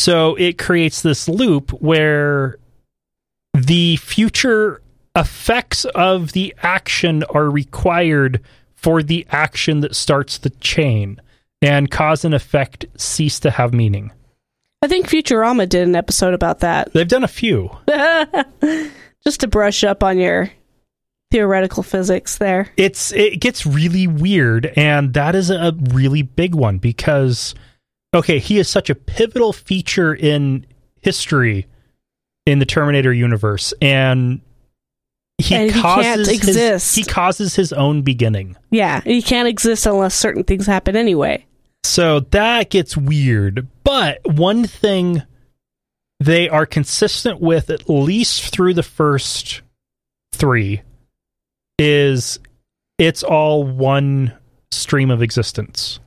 [0.02, 2.56] So it creates this loop where
[3.54, 4.82] the future
[5.14, 8.42] effects of the action are required
[8.74, 11.20] for the action that starts the chain,
[11.60, 14.10] and cause and effect cease to have meaning.
[14.82, 16.92] I think Futurama did an episode about that.
[16.92, 17.70] They've done a few.
[19.22, 20.50] Just to brush up on your
[21.30, 22.72] theoretical physics there.
[22.76, 27.54] It's it gets really weird, and that is a really big one because
[28.14, 30.66] okay, he is such a pivotal feature in
[31.00, 31.66] history
[32.46, 34.40] in the Terminator universe, and
[35.38, 36.96] he And he causes can't his, exist.
[36.96, 38.56] he causes his own beginning.
[38.70, 41.46] Yeah, he can't exist unless certain things happen anyway.
[41.84, 43.66] So that gets weird.
[43.84, 45.22] But one thing
[46.20, 49.62] they are consistent with, at least through the first
[50.32, 50.82] three,
[51.78, 52.38] is
[52.98, 54.32] it's all one
[54.70, 55.98] stream of existence.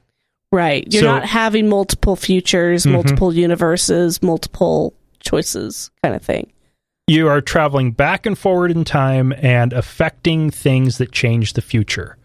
[0.51, 0.87] Right.
[0.91, 2.91] You're So- not having multiple futures, Mhm.
[2.93, 6.51] multiple universes, multiple choices kind of thing.
[7.07, 12.17] You are traveling back and forward in time and affecting things that change the future.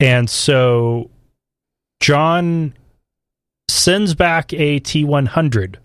[0.00, 1.10] And so
[2.00, 2.74] John
[3.68, 5.78] sends back a T 100,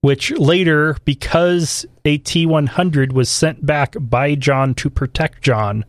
[0.00, 5.84] which later, because a T 100 was sent back by John to protect John,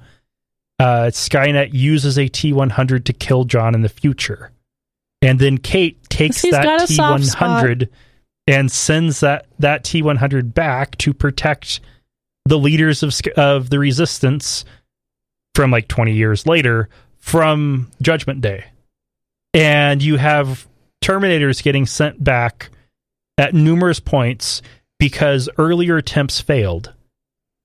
[0.79, 4.51] uh, Skynet uses a T 100 to kill John in the future.
[5.21, 7.89] And then Kate takes that T one hundred
[8.47, 11.81] and sends that, that T 100 back to protect
[12.45, 14.65] the leaders of, of the resistance
[15.53, 16.89] from like 20 years later
[17.19, 18.65] from Judgment Day.
[19.53, 20.67] And you have
[21.03, 22.71] Terminators getting sent back
[23.37, 24.61] at numerous points
[24.99, 26.93] because earlier attempts failed.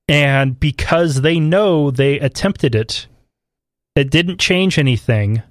[0.07, 3.07] And because they know they attempted it,
[3.95, 5.41] it didn't change anything.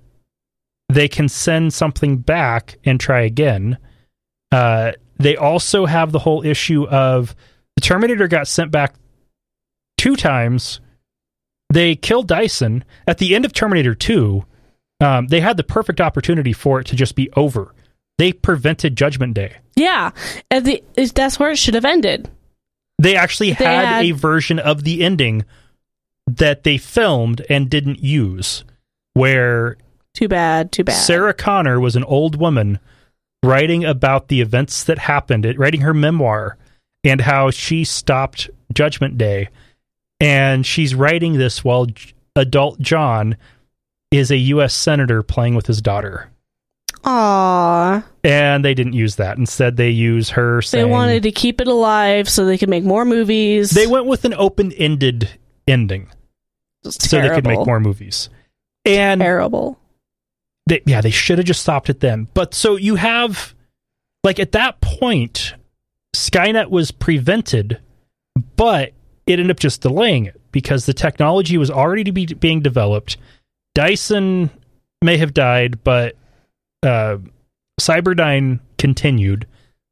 [0.94, 3.78] They can send something back and try again.
[4.52, 7.34] Uh, they also have the whole issue of
[7.74, 8.94] the Terminator got sent back
[9.98, 10.80] two times.
[11.72, 14.44] They killed Dyson at the end of Terminator 2.
[15.00, 17.74] Um, they had the perfect opportunity for it to just be over.
[18.18, 19.56] They prevented Judgment Day.
[19.74, 20.12] Yeah.
[20.50, 22.30] And the, that's where it should have ended.
[23.00, 25.44] They actually They had, had- a version of the ending
[26.28, 28.62] that they filmed and didn't use,
[29.14, 29.76] where
[30.14, 30.72] Too bad.
[30.72, 30.94] Too bad.
[30.94, 32.78] Sarah Connor was an old woman
[33.44, 36.56] writing about the events that happened, it- writing her memoir,
[37.02, 39.48] and how she stopped Judgment Day.
[40.20, 41.86] And she's writing this while
[42.36, 43.36] adult John
[44.10, 44.72] is a U.S.
[44.72, 46.30] senator playing with his daughter.
[47.02, 48.02] Aww.
[48.22, 49.36] And they didn't use that.
[49.36, 53.04] Instead, they use her They wanted to keep it alive so they could make more
[53.04, 53.70] movies.
[53.70, 55.28] they went with an open-ended
[55.68, 56.08] ending
[56.88, 58.30] so they could make more movies.
[58.86, 59.78] And Terrible.
[60.66, 62.28] They, yeah, they should have just stopped it then.
[62.34, 63.54] But so you have,
[64.22, 65.54] like, at that point,
[66.14, 67.80] Skynet was prevented,
[68.56, 68.92] but
[69.26, 73.16] it ended up just delaying it because the technology was already to be being developed.
[73.74, 74.50] Dyson
[75.02, 76.16] may have died, but
[76.82, 77.18] uh,
[77.80, 79.46] Cyberdyne continued.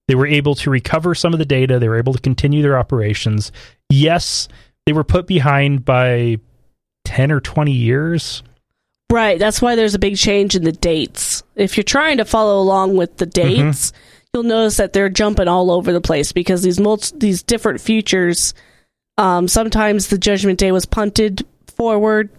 [0.08, 1.78] They were able to recover some of the data.
[1.78, 3.52] They were able to continue their operations.
[3.88, 4.48] Yes,
[4.86, 6.38] they were put behind by
[7.04, 8.42] 10 or 20 years.
[9.12, 9.38] Right.
[9.38, 11.42] That's why there's a big change in the dates.
[11.54, 13.66] If you're trying to follow along with the Mm-hmm.
[13.68, 13.92] dates,
[14.32, 18.54] you'll notice that they're jumping all over the place because these multi- these different futures.
[19.18, 21.46] Um, sometimes the Judgment Day was punted
[21.76, 22.30] forward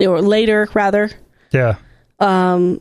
[0.00, 1.10] or later, rather.
[1.50, 1.76] Yeah.
[2.20, 2.80] Um,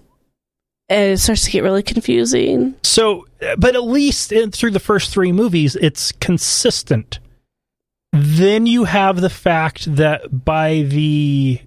[0.90, 2.76] and it starts to get really confusing.
[2.84, 7.20] So, uh, but at least in, through the first three movies, it's consistent.
[8.12, 11.60] Then you have the fact that by the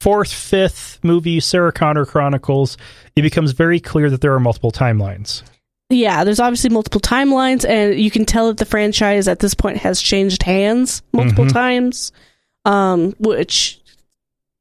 [0.00, 2.76] fourth, fifth movie, Sarah Connor Chronicles,
[3.14, 5.42] it becomes very clear that there are multiple timelines.
[5.90, 9.78] Yeah, there's obviously multiple timelines, and you can tell that the franchise at this point
[9.78, 11.52] has changed hands multiple Mhm.
[11.52, 12.12] times,
[12.64, 13.80] um, which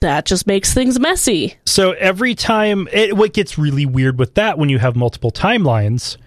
[0.02, 1.56] that just makes things messy.
[1.66, 6.18] So every time, it, what gets really weird with that when you have multiple timelines,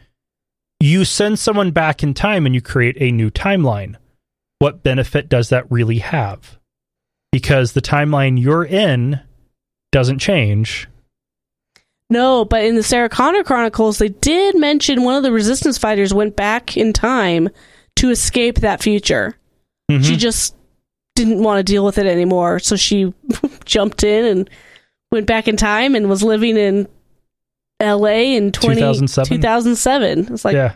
[0.78, 3.96] you send someone back in time and you create a new timeline.
[4.58, 6.58] What benefit does that really have?
[7.32, 9.20] Because the timeline you're in
[9.90, 10.88] doesn't change.
[12.10, 16.12] No, but in the Sarah Connor Chronicles, they did mention one of the resistance fighters
[16.12, 17.48] went back in time
[17.96, 19.34] to escape that future.
[19.90, 20.04] Mhm.
[20.04, 20.54] She just
[21.14, 23.14] didn't want to deal with it anymore, so she
[23.64, 24.50] jumped in and
[25.10, 26.86] went back in time and was living in
[27.80, 28.36] L.A.
[28.36, 29.38] in 20, 2007?
[29.38, 30.34] 2007.
[30.34, 30.74] It's like yeah.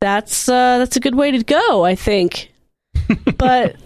[0.00, 2.52] that's uh, that's a good way to go, I think.
[3.36, 3.76] but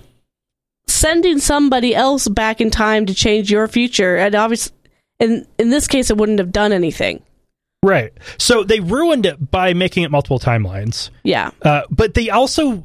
[0.96, 4.74] sending somebody else back in time to change your future, and obviously,
[5.20, 7.22] in in this case, it wouldn't have done anything.
[7.82, 8.12] Right.
[8.38, 11.10] So they ruined it by making it multiple timelines.
[11.22, 12.84] Yeah, Uh, but they also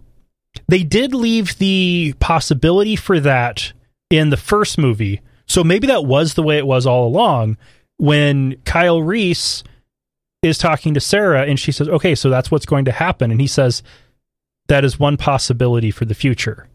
[0.67, 3.73] they did leave the possibility for that
[4.09, 5.21] in the first movie.
[5.47, 7.57] So maybe that was the way it was all along
[7.97, 9.63] when Kyle Reese
[10.43, 13.41] is talking to Sarah and she says, "Okay, so that's what's going to happen." And
[13.41, 13.81] he says
[14.67, 16.67] that is one possibility for the future.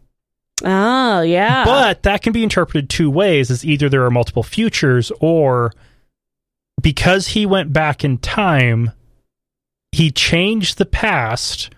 [0.63, 1.65] Oh, yeah.
[1.65, 5.71] But that can be interpreted two ways as either there are multiple futures or
[6.81, 8.91] because he went back in time,
[9.91, 11.69] he changed the past,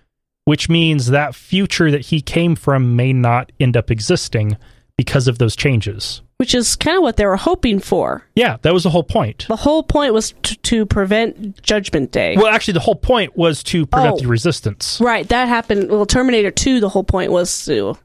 [0.46, 4.58] which means that future that he came from may not end up existing
[4.98, 6.22] because of those changes.
[6.38, 8.24] which is kind of what they were hoping for.
[8.34, 9.46] Yeah, that was the whole point.
[9.50, 12.36] The whole point was t- to prevent Judgment Day.
[12.38, 14.20] Well, actually, the whole point was to prevent Oh.
[14.22, 15.00] the resistance.
[15.02, 15.90] right, that happened.
[15.90, 17.98] Well, Terminator 2, the whole point was to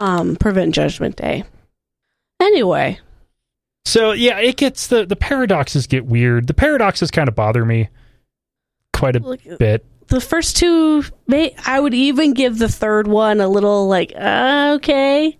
[0.00, 1.44] um, prevent Judgment Day.
[2.40, 2.98] Anyway,
[3.84, 6.46] So yeah, it gets the the paradoxes get weird.
[6.46, 7.88] The paradoxes kind of bother me
[8.92, 9.84] quite a look, bit.
[10.08, 14.74] the first two, may, I would even give the third one a little like, uh,
[14.76, 15.36] okay.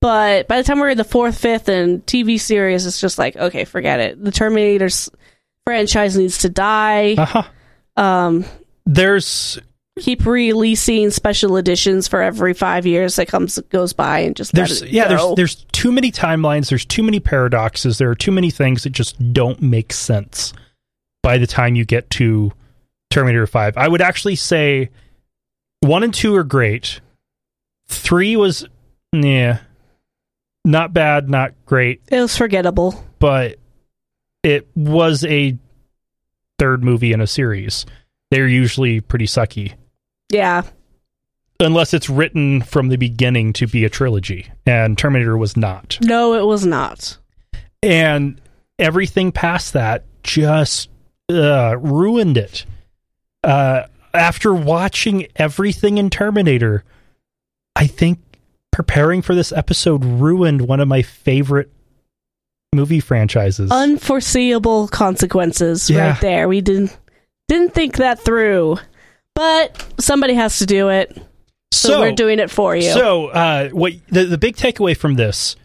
[0.00, 3.36] But by the time we're in the fourth, fifth, and TV series, it's just like,
[3.36, 4.22] okay, forget it.
[4.22, 5.10] The Terminator's
[5.66, 7.14] franchise needs to die.
[7.18, 7.42] Uh huh.
[8.02, 8.44] Um,
[8.86, 9.58] There's
[9.98, 14.82] keep releasing special editions for every five years that comes goes by, and just there's
[14.82, 15.34] yeah go.
[15.34, 16.68] there's there's too many timelines.
[16.68, 17.98] There's too many paradoxes.
[17.98, 20.52] There are too many things that just don't make sense
[21.22, 22.50] by the time you get to
[23.10, 24.88] terminator 5 i would actually say
[25.80, 27.00] 1 and 2 are great.
[27.88, 28.64] 3 was
[29.12, 29.58] yeah
[30.64, 33.04] not bad not great it was forgettable.
[33.18, 33.58] but
[34.44, 35.58] it was a
[36.58, 37.84] third movie in a series.
[38.30, 39.74] They're usually pretty sucky
[40.30, 40.62] Yeah,
[41.58, 46.34] unless it's written from the beginning to be a trilogy and terminator was not no,
[46.34, 47.18] it was not.
[47.82, 48.40] and
[48.78, 50.88] everything past that just
[51.30, 52.64] uh, ruined it.
[53.44, 56.82] Uh, after watching everything in Terminator,
[57.76, 58.18] I think
[58.72, 61.70] preparing for this episode ruined one of my favorite
[62.74, 63.70] movie franchises.
[63.70, 66.10] Unforeseeable consequences Yeah.
[66.12, 66.48] right there.
[66.48, 66.96] We didn't
[67.48, 68.78] didn't think that through,
[69.40, 71.16] but somebody has to do it.
[71.72, 72.92] So, we're doing it for you.
[72.92, 75.56] So, uh, what the the big takeaway from this?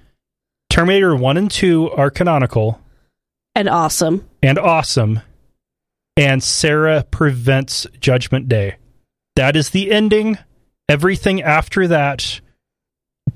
[0.69, 2.79] Terminator One and Two are canonical
[3.53, 4.25] and awesome.
[4.41, 5.19] and awesome,
[6.15, 8.77] and Sarah prevents Judgment Day.
[9.35, 10.37] That is the ending.
[10.87, 12.39] Everything after that,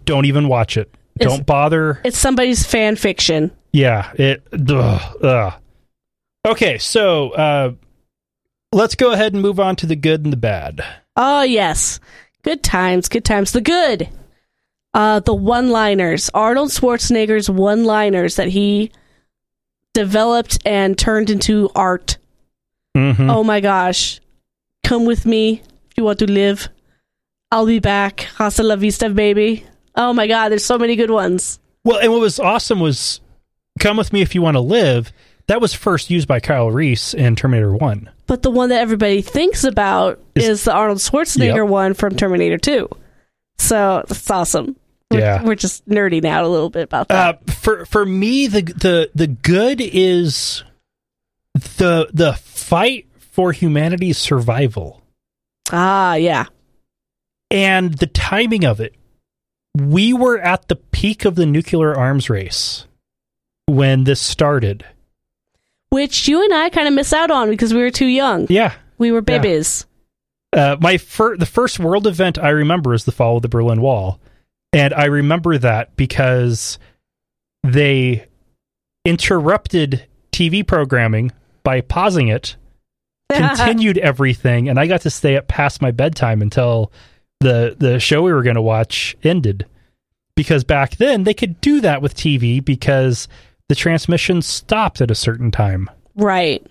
[0.05, 0.89] don't even watch it.
[1.19, 1.99] It's- don't bother.
[2.05, 3.51] It's somebody's fan fiction.
[3.73, 4.41] Yeah, it.
[4.53, 5.53] Ugh, ugh.
[6.47, 7.71] Okay, so uh,
[8.71, 10.83] let's go ahead and move on to the good and the bad.
[11.15, 11.99] Oh yes,
[12.43, 13.51] good times, good times.
[13.51, 14.09] The good,
[14.93, 16.29] uh, the one-liners.
[16.33, 18.91] Arnold Schwarzenegger's one-liners that he
[19.93, 22.17] developed and turned into art.
[22.95, 23.29] Mhm.
[23.29, 24.19] Oh my gosh,
[24.83, 26.69] come with me if you want to live.
[27.51, 28.27] I'll be back.
[28.37, 29.65] Hasta la vista, baby.
[29.95, 31.59] Oh my god, there's so many good ones.
[31.83, 33.19] Well, and what was awesome was
[33.79, 35.11] "Come with me if you want to live."
[35.47, 38.09] That was first used by Kyle Reese in Terminator One.
[38.29, 41.67] But the one that everybody thinks about Is- is, the Arnold Schwarzenegger Yep.
[41.67, 42.87] one from Terminator 2.
[43.57, 44.75] So that's awesome.
[45.09, 45.43] We're, Yeah.
[45.43, 47.35] we're just nerding out a little bit about that.
[47.47, 50.63] Uh, for for me, the the the good is
[51.77, 55.01] the the fight for humanity's survival
[55.71, 56.45] ah, yeah.
[57.49, 58.93] and the timing of it.
[59.75, 62.85] We were at the peak of the nuclear arms race
[63.65, 64.85] when this started.
[65.91, 68.45] Which you and I kind of miss out on because we were too young.
[68.49, 68.73] Yeah.
[68.97, 69.39] We were Yeah.
[69.39, 69.85] babies.
[70.53, 73.81] Uh, my fir- the first world event I remember is the fall of the Berlin
[73.81, 74.19] Wall,
[74.73, 76.79] and I remember that because
[77.63, 78.25] they
[79.05, 81.31] interrupted TV programming
[81.63, 82.55] by pausing it,
[83.31, 86.91] continued everything, and I got to stay up past my bedtime until
[87.41, 89.65] the the show we were going to watch ended.
[90.35, 93.27] Because back then they could do that with TV because
[93.69, 95.89] the transmission stopped at a certain time.
[96.15, 96.65] right.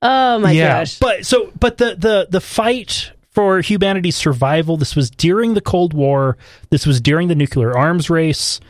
[0.00, 1.00] Oh my gosh.
[1.00, 5.92] But so but the the the fight for humanity's survival, this was during the Cold
[5.92, 6.36] War,
[6.70, 8.60] this was during the nuclear arms race.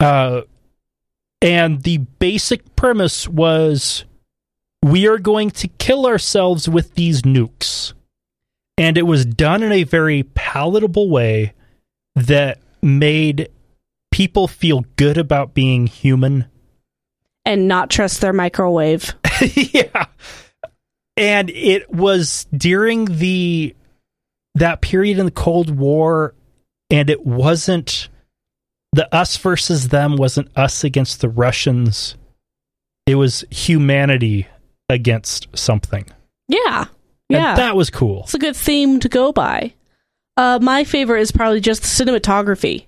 [0.00, 0.42] Uh
[1.42, 4.06] and the basic premise was
[4.82, 7.92] we are going to kill ourselves with these nukes.
[8.78, 11.52] And it was done in a very palatable way
[12.14, 13.50] that made
[14.14, 16.44] people feel good about being human
[17.44, 19.12] and not trust their microwave.
[19.56, 20.06] yeah.
[21.16, 23.74] And it was during the
[24.54, 26.32] that period in the Cold War
[26.90, 28.08] and it wasn't
[28.92, 32.14] the us versus them wasn't us against the Russians.
[33.08, 34.46] It was humanity
[34.88, 36.06] against something.
[36.46, 36.82] Yeah.
[37.30, 37.56] And Yeah.
[37.56, 38.22] that was cool.
[38.22, 39.74] It's a good theme to go by.
[40.36, 42.86] Uh, my favorite is probably just the cinematography.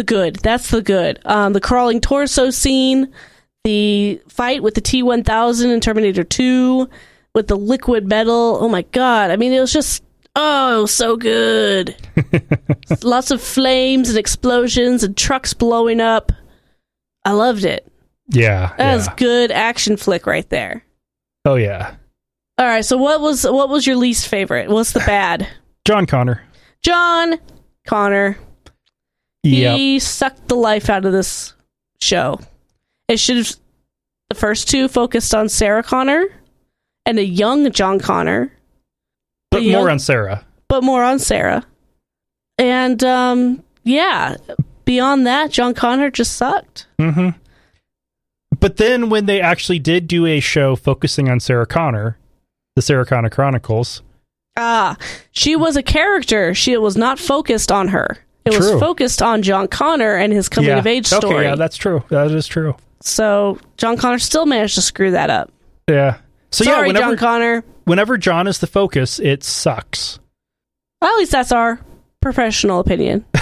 [0.00, 0.36] The good.
[0.36, 1.20] That's the good.
[1.26, 3.12] Um, the crawling torso scene,
[3.64, 6.88] the fight with the T one thousand in Terminator Two,
[7.34, 8.56] with the liquid metal.
[8.62, 9.30] Oh my god!
[9.30, 10.02] I mean, it was just
[10.34, 11.94] oh so good.
[13.02, 16.32] Lots of flames and explosions and trucks blowing up.
[17.26, 17.86] I loved it.
[18.30, 18.72] Yeah.
[18.78, 19.14] That was yeah.
[19.16, 20.82] good action flick right there.
[21.44, 21.96] Oh yeah.
[22.56, 24.70] All right, so what was what was your least favorite?
[24.70, 25.46] What's the bad?
[25.84, 26.42] John Connor.
[26.80, 27.38] John
[27.86, 28.38] Connor.
[29.42, 29.76] Yep.
[29.76, 31.54] He sucked the life out of this
[32.00, 32.40] show.
[33.08, 33.56] It should have
[34.28, 36.26] the first two focused on Sarah Connor
[37.06, 38.52] and a young John Connor,
[39.50, 40.44] But the more on Sarah.
[40.68, 41.64] but more on Sarah.
[42.58, 44.36] And um yeah,
[44.84, 46.86] beyond that, John Connor just sucked.
[47.00, 47.30] hmm
[48.58, 52.18] But then when they actually did do a show focusing on Sarah Connor,
[52.76, 54.02] the Sarah Connor Chronicles,
[54.56, 54.96] Ah,
[55.32, 56.52] she was a character.
[56.54, 58.18] She was not focused on her.
[58.44, 58.72] It True.
[58.72, 60.78] was focused on John Connor and his coming yeah.
[60.78, 61.44] of age Okay, story.
[61.44, 62.02] yeah, that's true.
[62.08, 62.74] That is true.
[63.00, 65.50] so John Connor still managed to screw that up.
[65.88, 66.18] Yeah.
[66.50, 67.64] So yeah, whenever John Connor.
[67.84, 70.18] whenever John is the focus, it sucks.
[71.02, 71.80] Well, at least that's our
[72.20, 73.24] professional opinion.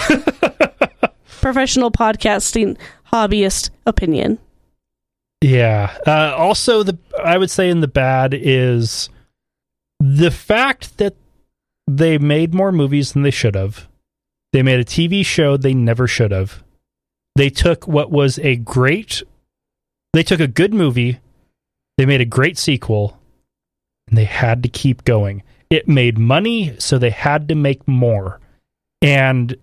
[1.40, 2.76] professional podcasting
[3.12, 4.38] hobbyist opinion.
[5.40, 5.96] Yeah.
[6.07, 9.09] Uh, also, the I would say in the bad is
[10.01, 11.14] the fact that
[11.86, 13.88] they made more movies than they should have.
[14.53, 16.62] They made a TV show they never should have.
[17.36, 19.22] They took what was a great,
[20.12, 21.20] they took a good movie,
[21.96, 23.18] they made a great sequel,
[24.09, 25.42] and they had to keep going.
[25.70, 28.40] It made money, so they had to make more.
[29.03, 29.55] And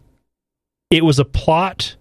[0.91, 1.95] it was a plot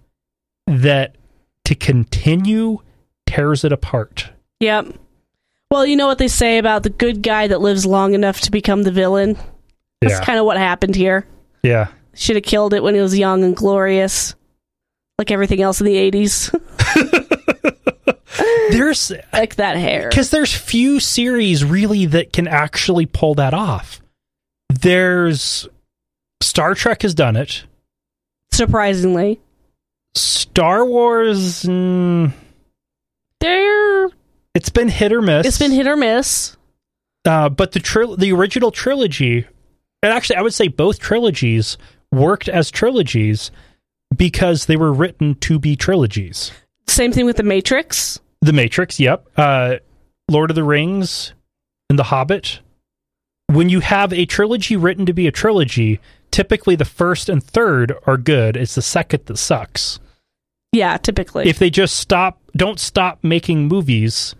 [0.66, 1.16] that
[1.64, 2.78] to continue
[3.26, 4.28] tears it apart.
[4.60, 4.94] Yep.
[5.70, 8.50] Well, you know what they say about the good guy that lives long enough to
[8.52, 9.36] become the villain?
[10.00, 10.24] That's Yeah.
[10.24, 11.26] kind of what happened here.
[11.62, 11.88] Yeah.
[12.14, 14.34] Should have killed it when he was young and glorious.
[15.18, 16.50] Like everything else in the 80s.
[18.70, 20.08] There's like that hair.
[20.08, 24.00] because there's few series really that can actually pull that off.
[24.68, 25.68] There's
[26.40, 27.64] Star Trek has done it.
[28.52, 29.40] Surprisingly,
[30.16, 32.32] Star Wars, mm,
[33.40, 34.08] there
[34.54, 35.46] it's been hit or miss.
[35.46, 36.56] it's been hit or miss.
[37.24, 39.46] Uh, but the tril- the original trilogy,
[40.02, 41.78] and actually, I would say both trilogies
[42.14, 43.50] worked as trilogies
[44.16, 46.52] because they were written to be trilogies.
[46.86, 48.20] Same thing with the Matrix.
[48.40, 49.26] The Matrix, yep.
[49.36, 49.76] Uh,
[50.30, 51.32] Lord of the Rings
[51.90, 52.60] and The Hobbit.
[53.48, 56.00] When you have a trilogy written to be a trilogy,
[56.30, 58.56] typically the first and third are good.
[58.56, 59.98] It's the second that sucks.
[60.72, 61.48] Yeah, typically.
[61.48, 64.34] If they just stop, don't stop making movies,